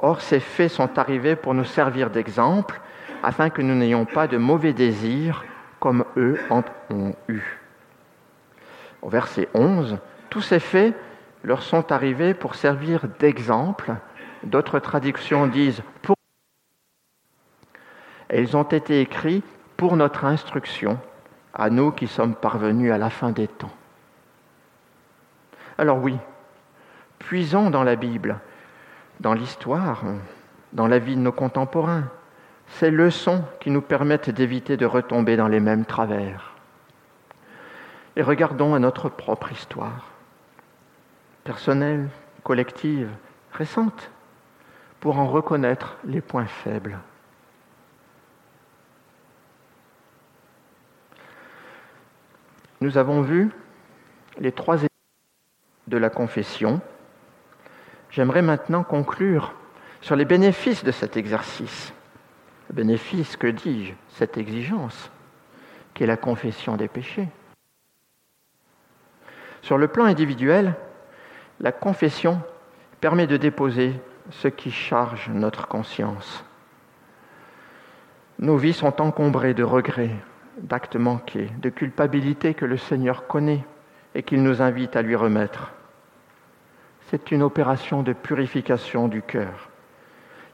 Or 0.02 0.20
ces 0.20 0.40
faits 0.40 0.72
sont 0.72 0.98
arrivés 0.98 1.36
pour 1.36 1.54
nous 1.54 1.64
servir 1.64 2.10
d'exemple, 2.10 2.82
afin 3.22 3.52
que 3.52 3.62
nous 3.62 3.76
n'ayons 3.76 4.06
pas 4.06 4.28
de 4.28 4.38
mauvais 4.38 4.74
désirs 4.74 5.46
comme 5.80 6.06
eux 6.18 6.40
en 6.50 6.64
ont 6.90 7.14
eu. 7.28 7.60
Au 9.02 9.10
verset 9.10 9.48
11, 9.54 9.98
tous 10.30 10.42
ces 10.42 10.60
faits 10.60 10.96
leur 11.44 11.62
sont 11.62 11.92
arrivés 11.92 12.34
pour 12.34 12.56
servir 12.56 13.08
d'exemple. 13.20 13.94
D'autres 14.44 14.80
traductions 14.80 15.48
disent 15.48 15.84
pour. 16.02 16.16
Et 18.32 18.42
ils 18.42 18.58
ont 18.58 18.64
été 18.64 19.02
écrits 19.02 19.44
pour 19.78 19.98
notre 19.98 20.26
instruction, 20.26 21.00
à 21.54 21.70
nous 21.70 21.92
qui 21.92 22.08
sommes 22.08 22.36
parvenus 22.36 22.92
à 22.92 22.98
la 22.98 23.10
fin 23.10 23.32
des 23.32 23.48
temps. 23.48 23.72
Alors 25.78 26.00
oui, 26.00 26.18
puisons 27.20 27.70
dans 27.70 27.84
la 27.84 27.96
Bible, 27.96 28.40
dans 29.20 29.34
l'histoire, 29.34 30.04
dans 30.74 30.88
la 30.88 31.00
vie 31.00 31.16
de 31.16 31.22
nos 31.22 31.32
contemporains, 31.32 32.06
ces 32.68 32.92
leçons 32.92 33.44
qui 33.60 33.70
nous 33.70 33.82
permettent 33.82 34.30
d'éviter 34.30 34.78
de 34.78 34.86
retomber 34.86 35.36
dans 35.36 35.48
les 35.48 35.60
mêmes 35.60 35.86
travers. 35.86 36.54
Et 38.16 38.22
regardons 38.22 38.74
à 38.74 38.80
notre 38.80 39.10
propre 39.10 39.52
histoire, 39.52 40.08
personnelle, 41.44 42.10
collective, 42.44 43.10
récente, 43.52 44.12
pour 45.00 45.18
en 45.18 45.28
reconnaître 45.28 45.98
les 46.06 46.22
points 46.22 46.46
faibles. 46.46 46.98
Nous 52.82 52.98
avons 52.98 53.22
vu 53.22 53.52
les 54.40 54.52
trois 54.52 54.78
étapes 54.78 54.90
de 55.88 55.98
la 55.98 56.10
confession 56.10 56.82
J'aimerais 58.12 58.42
maintenant 58.42 58.84
conclure 58.84 59.54
sur 60.02 60.18
les 60.18 60.26
bénéfices 60.26 60.84
de 60.84 60.92
cet 60.92 61.16
exercice. 61.16 61.94
Bénéfice, 62.74 63.38
que 63.38 63.48
dis-je 63.48 63.94
Cette 64.10 64.38
exigence, 64.38 65.12
qui 65.94 66.04
est 66.04 66.08
la 66.08 66.18
confession 66.18 66.76
des 66.76 66.90
péchés. 66.90 67.30
Sur 69.62 69.78
le 69.78 69.88
plan 69.88 70.06
individuel, 70.06 70.74
la 71.60 71.72
confession 71.72 72.42
permet 73.00 73.28
de 73.28 73.38
déposer 73.38 73.94
ce 74.32 74.48
qui 74.48 74.72
charge 74.72 75.30
notre 75.30 75.68
conscience. 75.68 76.44
Nos 78.40 78.58
vies 78.58 78.74
sont 78.74 79.02
encombrées 79.02 79.54
de 79.54 79.64
regrets, 79.64 80.16
d'actes 80.58 80.96
manqués, 80.96 81.50
de 81.60 81.70
culpabilité 81.70 82.54
que 82.54 82.66
le 82.66 82.78
Seigneur 82.78 83.28
connaît 83.28 83.64
et 84.16 84.24
qu'il 84.24 84.44
nous 84.44 84.62
invite 84.62 84.96
à 84.96 85.02
lui 85.02 85.16
remettre 85.16 85.72
c'est 87.12 87.32
une 87.32 87.44
opération 87.44 88.04
de 88.04 88.14
purification 88.14 89.10
du 89.10 89.22
cœur 89.22 89.70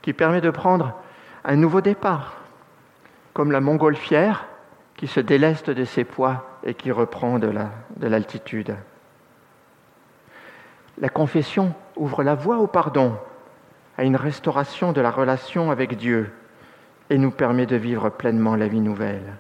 qui 0.02 0.12
permet 0.12 0.42
de 0.42 0.50
prendre 0.50 0.96
un 1.46 1.56
nouveau 1.56 1.82
départ, 1.82 2.38
comme 3.34 3.52
la 3.52 3.62
montgolfière 3.62 4.48
qui 4.96 5.06
se 5.06 5.20
déleste 5.20 5.70
de 5.70 5.86
ses 5.86 6.04
poids 6.04 6.60
et 6.64 6.74
qui 6.74 6.92
reprend 6.92 7.38
de 7.38 8.08
l'altitude. 8.08 8.76
La 10.98 11.10
confession 11.10 11.76
ouvre 11.96 12.24
la 12.24 12.34
voie 12.34 12.58
au 12.58 12.66
pardon, 12.66 13.16
à 13.96 14.04
une 14.04 14.16
restauration 14.16 14.94
de 14.94 15.02
la 15.02 15.12
relation 15.12 15.70
avec 15.70 15.96
Dieu 15.96 16.34
et 17.12 17.20
nous 17.20 17.32
permet 17.32 17.68
de 17.68 17.76
vivre 17.76 18.10
pleinement 18.10 18.56
la 18.56 18.68
vie 18.68 18.82
nouvelle. 18.82 19.36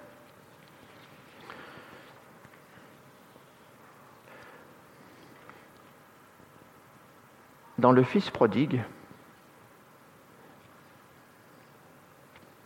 Dans 7.78 7.92
le 7.92 8.04
Fils 8.04 8.30
prodigue, 8.30 8.82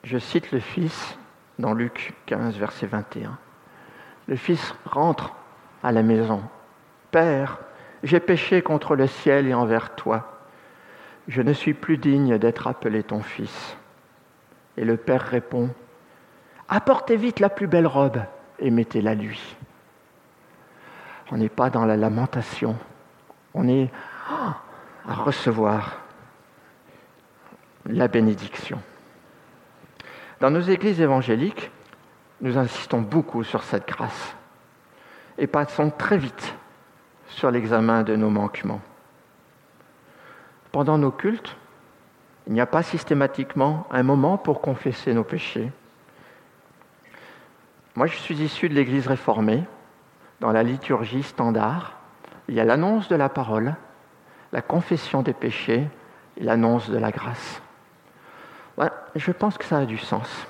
je 0.04 0.18
cite 0.18 0.52
le 0.52 0.60
Fils 0.60 1.18
dans 1.60 1.74
Luc 1.74 2.14
15, 2.28 2.56
verset 2.58 2.88
21. 2.88 3.38
Le 4.28 4.36
Fils 4.36 4.74
rentre 4.86 5.36
à 5.84 5.92
la 5.92 6.02
maison. 6.02 6.42
Père, 7.12 7.60
j'ai 8.04 8.20
péché 8.20 8.62
contre 8.62 8.96
le 8.96 9.08
ciel 9.08 9.48
et 9.48 9.54
envers 9.54 9.96
toi. 9.96 10.40
Je 11.28 11.42
ne 11.42 11.54
suis 11.54 11.74
plus 11.74 11.98
digne 11.98 12.38
d'être 12.38 12.68
appelé 12.68 13.04
ton 13.04 13.22
Fils. 13.22 13.78
Et 14.78 14.86
le 14.86 14.98
Père 14.98 15.22
répond, 15.22 15.70
Apportez 16.74 17.18
vite 17.18 17.42
la 17.42 17.50
plus 17.50 17.68
belle 17.68 17.86
robe 17.86 18.24
et 18.58 18.72
mettez-la 18.72 19.14
lui. 19.14 19.58
On 21.30 21.38
n'est 21.38 21.50
pas 21.50 21.70
dans 21.70 21.86
la 21.86 21.98
lamentation. 21.98 22.78
On 23.54 23.68
est 23.68 23.90
oh, 24.32 24.52
à 25.08 25.14
recevoir 25.14 26.00
la 27.86 28.08
bénédiction. 28.08 28.82
Dans 30.40 30.52
nos 30.52 30.62
églises 30.62 31.02
évangéliques, 31.02 31.72
nous 32.42 32.58
insistons 32.58 33.02
beaucoup 33.02 33.44
sur 33.44 33.64
cette 33.64 33.88
grâce 33.88 34.36
et 35.38 35.48
passons 35.48 35.92
très 35.92 36.18
vite 36.18 36.56
sur 37.28 37.52
l'examen 37.52 38.04
de 38.04 38.16
nos 38.16 38.30
manquements. 38.30 38.82
Pendant 40.72 40.98
nos 40.98 41.12
cultes, 41.12 41.56
il 42.48 42.54
n'y 42.54 42.62
a 42.62 42.66
pas 42.66 42.84
systématiquement 42.84 43.88
un 43.92 44.04
moment 44.04 44.38
pour 44.38 44.62
confesser 44.62 45.14
nos 45.14 45.24
péchés. 45.24 45.72
Moi, 47.96 48.08
je 48.08 48.16
suis 48.16 48.42
issu 48.42 48.70
de 48.70 48.74
l'Église 48.74 49.08
réformée. 49.08 49.64
Dans 50.40 50.52
la 50.52 50.64
liturgie 50.64 51.24
standard, 51.24 52.00
il 52.48 52.56
y 52.56 52.60
a 52.60 52.66
l'annonce 52.66 53.08
de 53.10 53.16
la 53.16 53.30
parole 53.30 53.76
la 54.52 54.62
confession 54.62 55.22
des 55.22 55.34
péchés 55.34 55.88
et 56.38 56.44
l'annonce 56.44 56.90
de 56.90 56.98
la 56.98 57.12
grâce. 57.12 57.62
je 59.16 59.32
pense 59.32 59.58
que 59.58 59.66
ça 59.66 59.78
a 59.78 59.86
du 59.86 59.98
sens. 59.98 60.48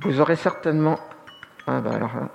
Vous 0.00 0.20
aurez 0.20 0.36
certainement... 0.36 0.98
Ah 1.66 1.78
alors... 1.78 2.16
Hein. 2.16 2.30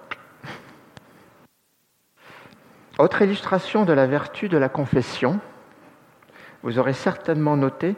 Autre 2.99 3.21
illustration 3.21 3.85
de 3.85 3.93
la 3.93 4.07
vertu 4.07 4.49
de 4.49 4.57
la 4.57 4.69
confession, 4.69 5.39
vous 6.63 6.79
aurez 6.79 6.93
certainement 6.93 7.55
noté 7.55 7.95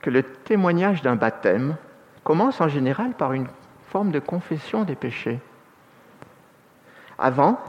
que 0.00 0.08
le 0.08 0.22
témoignage 0.22 1.02
d'un 1.02 1.16
baptême 1.16 1.76
commence 2.24 2.62
en 2.62 2.68
général 2.68 3.12
par 3.12 3.34
une 3.34 3.48
forme 3.90 4.10
de 4.10 4.18
confession 4.18 4.84
des 4.84 4.94
péchés. 4.94 5.40
Avant, 7.18 7.60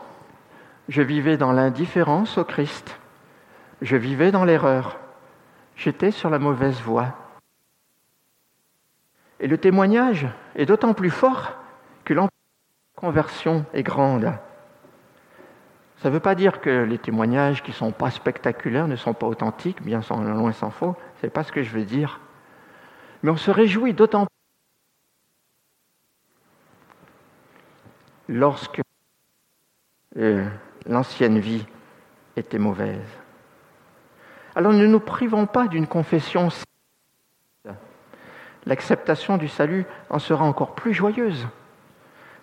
je 0.89 1.03
vivais 1.03 1.37
dans 1.37 1.51
l'indifférence 1.51 2.37
au 2.39 2.43
Christ, 2.43 2.99
je 3.81 3.95
vivais 3.95 4.31
dans 4.31 4.43
l'erreur, 4.43 4.99
j'étais 5.75 6.11
sur 6.11 6.31
la 6.31 6.39
mauvaise 6.39 6.81
voie. 6.81 7.13
Et 9.39 9.47
le 9.47 9.57
témoignage 9.57 10.27
est 10.55 10.65
d'autant 10.65 10.95
plus 10.95 11.11
fort 11.11 11.53
que 12.03 12.13
la 12.15 12.27
conversion 12.95 13.65
est 13.73 13.83
grande. 13.83 14.33
Ça 15.97 16.09
ne 16.09 16.13
veut 16.13 16.19
pas 16.19 16.33
dire 16.33 16.59
que 16.59 16.83
les 16.83 16.97
témoignages 16.97 17.61
qui 17.61 17.71
ne 17.71 17.75
sont 17.75 17.91
pas 17.91 18.09
spectaculaires 18.09 18.87
ne 18.87 18.95
sont 18.95 19.13
pas 19.13 19.27
authentiques, 19.27 19.83
bien 19.83 20.01
loin 20.09 20.51
s'en 20.53 20.71
faut, 20.71 20.95
ce 21.21 21.27
n'est 21.27 21.29
pas 21.29 21.43
ce 21.43 21.51
que 21.51 21.61
je 21.61 21.69
veux 21.69 21.85
dire. 21.85 22.19
Mais 23.21 23.29
on 23.29 23.37
se 23.37 23.51
réjouit 23.51 23.93
d'autant 23.93 24.25
plus 28.25 28.35
lorsque 28.35 28.81
euh, 30.17 30.45
l'ancienne 30.89 31.39
vie 31.39 31.65
était 32.35 32.57
mauvaise. 32.57 33.07
Alors 34.55 34.73
ne 34.73 34.85
nous 34.85 34.99
privons 34.99 35.45
pas 35.45 35.67
d'une 35.67 35.87
confession. 35.87 36.49
L'acceptation 38.65 39.37
du 39.37 39.47
salut 39.47 39.85
en 40.09 40.19
sera 40.19 40.43
encore 40.43 40.75
plus 40.75 40.93
joyeuse. 40.93 41.47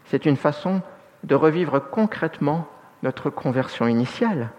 C'est 0.07 0.25
une 0.25 0.37
façon 0.37 0.81
de 1.25 1.35
revivre 1.35 1.91
concrètement 1.91 2.67
notre 3.03 3.29
conversion 3.29 3.87
initiale. 3.87 4.51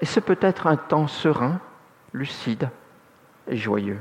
Et 0.00 0.04
c'est 0.04 0.20
peut-être 0.20 0.66
un 0.66 0.76
temps 0.76 1.06
serein, 1.06 1.60
lucide 2.12 2.68
et 3.46 3.56
joyeux. 3.56 4.00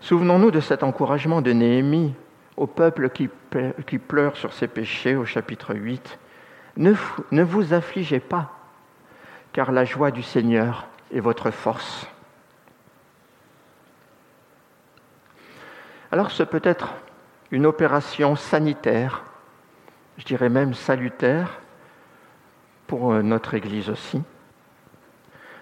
Souvenons-nous 0.00 0.50
de 0.50 0.60
cet 0.60 0.82
encouragement 0.82 1.42
de 1.42 1.52
Néhémie 1.52 2.14
au 2.56 2.66
peuple 2.66 3.10
qui, 3.10 3.98
pleure 3.98 4.36
sur 4.36 4.52
ses 4.52 4.68
péchés 4.68 5.16
au 5.16 5.24
chapitre 5.24 5.74
8. 5.74 6.18
Ne, 6.76 7.42
vous 7.42 7.72
affligez 7.72 8.20
pas, 8.20 8.52
car 9.52 9.72
la 9.72 9.84
joie 9.84 10.10
du 10.10 10.22
Seigneur 10.22 10.86
est 11.14 11.20
votre 11.20 11.50
force. 11.50 12.06
Alors 16.12 16.30
ce 16.30 16.42
peut 16.42 16.60
être 16.62 16.94
une 17.50 17.66
opération 17.66 18.36
sanitaire 18.36 19.22
je 20.18 20.24
dirais 20.24 20.48
même 20.48 20.74
salutaire 20.74 21.60
pour 22.86 23.12
euh, 23.12 23.22
notre 23.22 23.54
Église 23.54 23.90
aussi. 23.90 24.22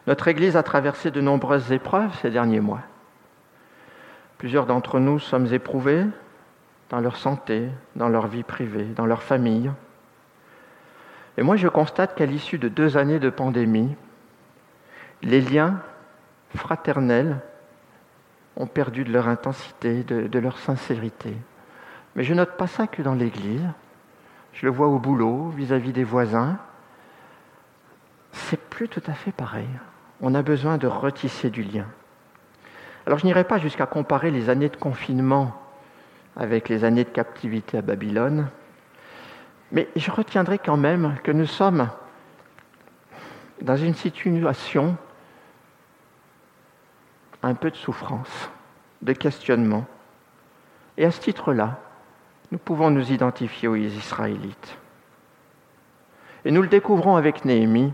Notre 0.06 0.28
Église 0.28 0.56
a 0.56 0.62
traversé 0.62 1.10
de 1.10 1.20
nombreuses 1.20 1.72
épreuves 1.72 2.14
ces 2.20 2.30
derniers 2.30 2.60
mois. 2.60 2.82
Plusieurs 4.38 4.66
d'entre 4.66 5.00
nous 5.00 5.18
sommes 5.18 5.52
éprouvés 5.52 6.04
dans 6.90 7.00
leur 7.00 7.16
santé, 7.16 7.68
dans 7.96 8.08
leur 8.08 8.26
vie 8.26 8.42
privée, 8.42 8.84
dans 8.84 9.06
leur 9.06 9.22
famille. 9.22 9.70
Et 11.36 11.42
moi, 11.42 11.56
je 11.56 11.68
constate 11.68 12.14
qu'à 12.14 12.26
l'issue 12.26 12.58
de 12.58 12.68
deux 12.68 12.96
années 12.96 13.18
de 13.18 13.30
pandémie, 13.30 13.94
les 15.22 15.40
liens 15.40 15.80
fraternels 16.54 17.38
ont 18.56 18.66
perdu 18.66 19.04
de 19.04 19.12
leur 19.12 19.28
intensité, 19.28 20.04
de, 20.04 20.38
leur 20.38 20.58
sincérité. 20.58 21.36
Mais 22.14 22.22
je 22.22 22.34
note 22.34 22.56
pas 22.56 22.68
ça 22.68 22.86
que 22.86 23.02
dans 23.02 23.14
l'Église. 23.14 23.66
Je 24.52 24.66
le 24.66 24.72
vois 24.72 24.86
au 24.86 25.00
boulot, 25.00 25.48
vis-à-vis 25.48 25.92
des 25.92 26.04
voisins. 26.04 26.56
C'est 28.32 28.60
plus 28.60 28.88
tout 28.88 29.02
à 29.08 29.12
fait 29.12 29.32
pareil. 29.32 29.68
On 30.20 30.34
a 30.34 30.42
besoin 30.42 30.78
de 30.78 30.86
retisser 30.86 31.50
du 31.50 31.62
lien. 31.62 31.86
Alors 33.06 33.18
je 33.18 33.26
n'irai 33.26 33.44
pas 33.44 33.58
jusqu'à 33.58 33.86
comparer 33.86 34.30
les 34.30 34.48
années 34.48 34.68
de 34.68 34.76
confinement 34.76 35.60
avec 36.36 36.68
les 36.68 36.84
années 36.84 37.04
de 37.04 37.10
captivité 37.10 37.78
à 37.78 37.82
Babylone, 37.82 38.48
mais 39.74 39.88
je 39.96 40.10
retiendrai 40.10 40.58
quand 40.58 40.76
même 40.76 41.16
que 41.24 41.32
nous 41.32 41.46
sommes 41.46 41.90
dans 43.60 43.76
une 43.76 43.94
situation 43.94 44.96
un 47.42 47.54
peu 47.54 47.72
de 47.72 47.76
souffrance, 47.76 48.50
de 49.02 49.12
questionnement. 49.12 49.84
Et 50.96 51.04
à 51.04 51.10
ce 51.10 51.20
titre-là, 51.20 51.80
nous 52.52 52.58
pouvons 52.58 52.90
nous 52.90 53.10
identifier 53.10 53.66
aux 53.66 53.74
Israélites. 53.74 54.78
Et 56.44 56.52
nous 56.52 56.62
le 56.62 56.68
découvrons 56.68 57.16
avec 57.16 57.44
Néhémie, 57.44 57.92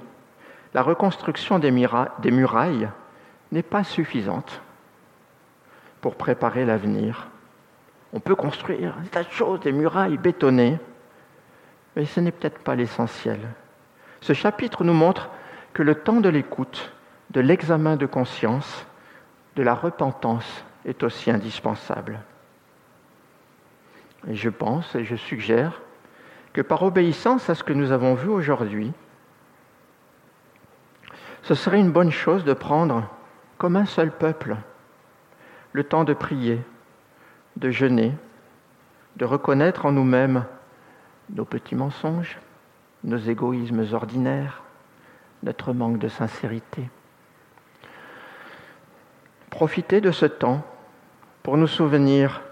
la 0.74 0.82
reconstruction 0.82 1.58
des, 1.58 1.70
murailles 1.70 2.90
n'est 3.52 3.62
pas 3.62 3.84
suffisante 3.84 4.60
pour 6.02 6.14
préparer 6.14 6.66
l'avenir. 6.66 7.28
On 8.12 8.20
peut 8.20 8.34
construire 8.34 8.94
un 8.98 9.06
tas 9.06 9.24
de 9.24 9.30
choses, 9.30 9.60
des 9.60 9.72
murailles 9.72 10.18
bétonnées, 10.18 10.78
mais 11.96 12.04
ce 12.04 12.20
n'est 12.20 12.32
peut-être 12.32 12.62
pas 12.62 12.74
l'essentiel. 12.74 13.40
Ce 14.20 14.32
chapitre 14.32 14.84
nous 14.84 14.94
montre 14.94 15.30
que 15.72 15.82
le 15.82 15.94
temps 15.94 16.20
de 16.20 16.28
l'écoute, 16.28 16.92
de 17.30 17.40
l'examen 17.40 17.96
de 17.96 18.06
conscience, 18.06 18.86
de 19.56 19.62
la 19.62 19.74
repentance 19.74 20.64
est 20.84 21.02
aussi 21.02 21.30
indispensable. 21.30 22.20
Et 24.28 24.34
je 24.34 24.50
pense 24.50 24.94
et 24.94 25.04
je 25.04 25.16
suggère 25.16 25.80
que 26.52 26.60
par 26.60 26.82
obéissance 26.82 27.48
à 27.48 27.54
ce 27.54 27.64
que 27.64 27.72
nous 27.72 27.92
avons 27.92 28.14
vu 28.14 28.28
aujourd'hui, 28.28 28.92
ce 31.42 31.54
serait 31.54 31.80
une 31.80 31.92
bonne 31.92 32.10
chose 32.10 32.44
de 32.44 32.52
prendre 32.52 33.08
comme 33.56 33.76
un 33.76 33.86
seul 33.86 34.10
peuple 34.10 34.56
le 35.72 35.84
temps 35.84 36.04
de 36.04 36.14
prier, 36.14 36.60
de 37.56 37.70
jeûner, 37.70 38.12
de 39.16 39.24
reconnaître 39.24 39.86
en 39.86 39.92
nous-mêmes 39.92 40.44
nos 41.34 41.44
petits 41.44 41.74
mensonges, 41.74 42.38
nos 43.04 43.18
égoïsmes 43.18 43.86
ordinaires, 43.92 44.62
notre 45.42 45.72
manque 45.72 45.98
de 45.98 46.08
sincérité. 46.08 46.90
Profitez 49.50 50.00
de 50.00 50.10
ce 50.10 50.26
temps 50.26 50.62
pour 51.42 51.56
nous 51.56 51.66
souvenir 51.66 52.42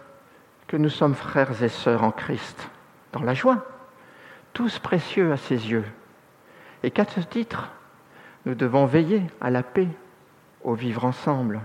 que 0.67 0.77
nous 0.77 0.89
sommes 0.89 1.15
frères 1.15 1.63
et 1.63 1.69
sœurs 1.69 2.03
en 2.03 2.11
Christ, 2.11 2.71
dans 3.13 3.23
la 3.23 3.35
joie, 3.35 3.65
tous 4.53 4.79
précieux 4.79 5.33
à 5.33 5.37
ses 5.37 5.71
yeux, 5.71 5.85
et 6.83 6.91
qu'à 6.91 7.05
ce 7.05 7.21
titre, 7.21 7.71
nous 8.47 8.55
devons 8.55 8.87
veiller 8.87 9.23
à 9.41 9.51
la 9.51 9.63
paix, 9.63 9.89
au 10.63 10.75
vivre 10.75 11.05
ensemble. 11.05 11.61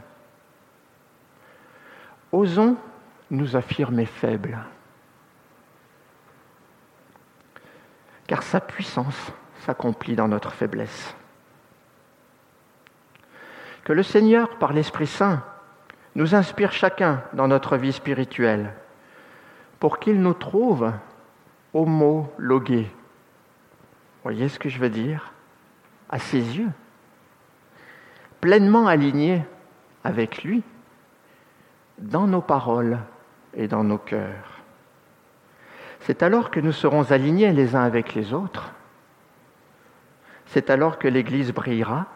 Osons 2.32 2.78
nous 3.32 3.56
affirmer 3.56 4.06
faibles, 4.06 4.60
car 8.28 8.44
sa 8.44 8.60
puissance 8.60 9.32
s'accomplit 9.66 10.16
dans 10.16 10.28
notre 10.28 10.52
faiblesse. 10.52 11.16
Que 13.84 13.94
le 13.94 14.04
Seigneur, 14.04 14.58
par 14.58 14.74
l'Esprit 14.74 15.08
Saint, 15.08 15.44
nous 16.16 16.36
inspire 16.36 16.72
chacun 16.72 17.24
dans 17.34 17.48
notre 17.48 17.76
vie 17.78 17.94
spirituelle 17.94 18.74
pour 19.80 20.00
qu'il 20.00 20.22
nous 20.22 20.34
trouve 20.34 20.92
homologués. 21.74 22.90
Voyez 24.24 24.48
ce 24.48 24.60
que 24.60 24.70
je 24.70 24.80
veux 24.80 24.90
dire? 24.90 25.34
À 26.10 26.20
ses 26.20 26.58
yeux, 26.58 26.70
pleinement 28.40 28.88
alignés 28.88 29.44
avec 30.04 30.44
lui 30.44 30.63
dans 31.98 32.28
nos 32.28 32.42
paroles 32.42 33.00
et 33.54 33.67
dans 33.67 33.84
nos 33.84 33.98
cœurs. 33.98 34.52
C'est 36.06 36.21
alors 36.21 36.51
que 36.51 36.60
nous 36.60 36.73
serons 36.73 37.12
alignés 37.12 37.54
les 37.54 37.75
uns 37.75 37.83
avec 37.83 38.13
les 38.13 38.33
autres. 38.33 38.73
C'est 40.47 40.69
alors 40.69 40.99
que 40.99 41.08
l'Église 41.08 41.54
brillera 41.54 42.08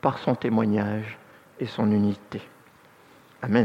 par 0.00 0.18
son 0.18 0.34
témoignage 0.34 1.18
et 1.60 1.66
son 1.66 1.90
unité. 1.90 2.40
Amen. 3.42 3.60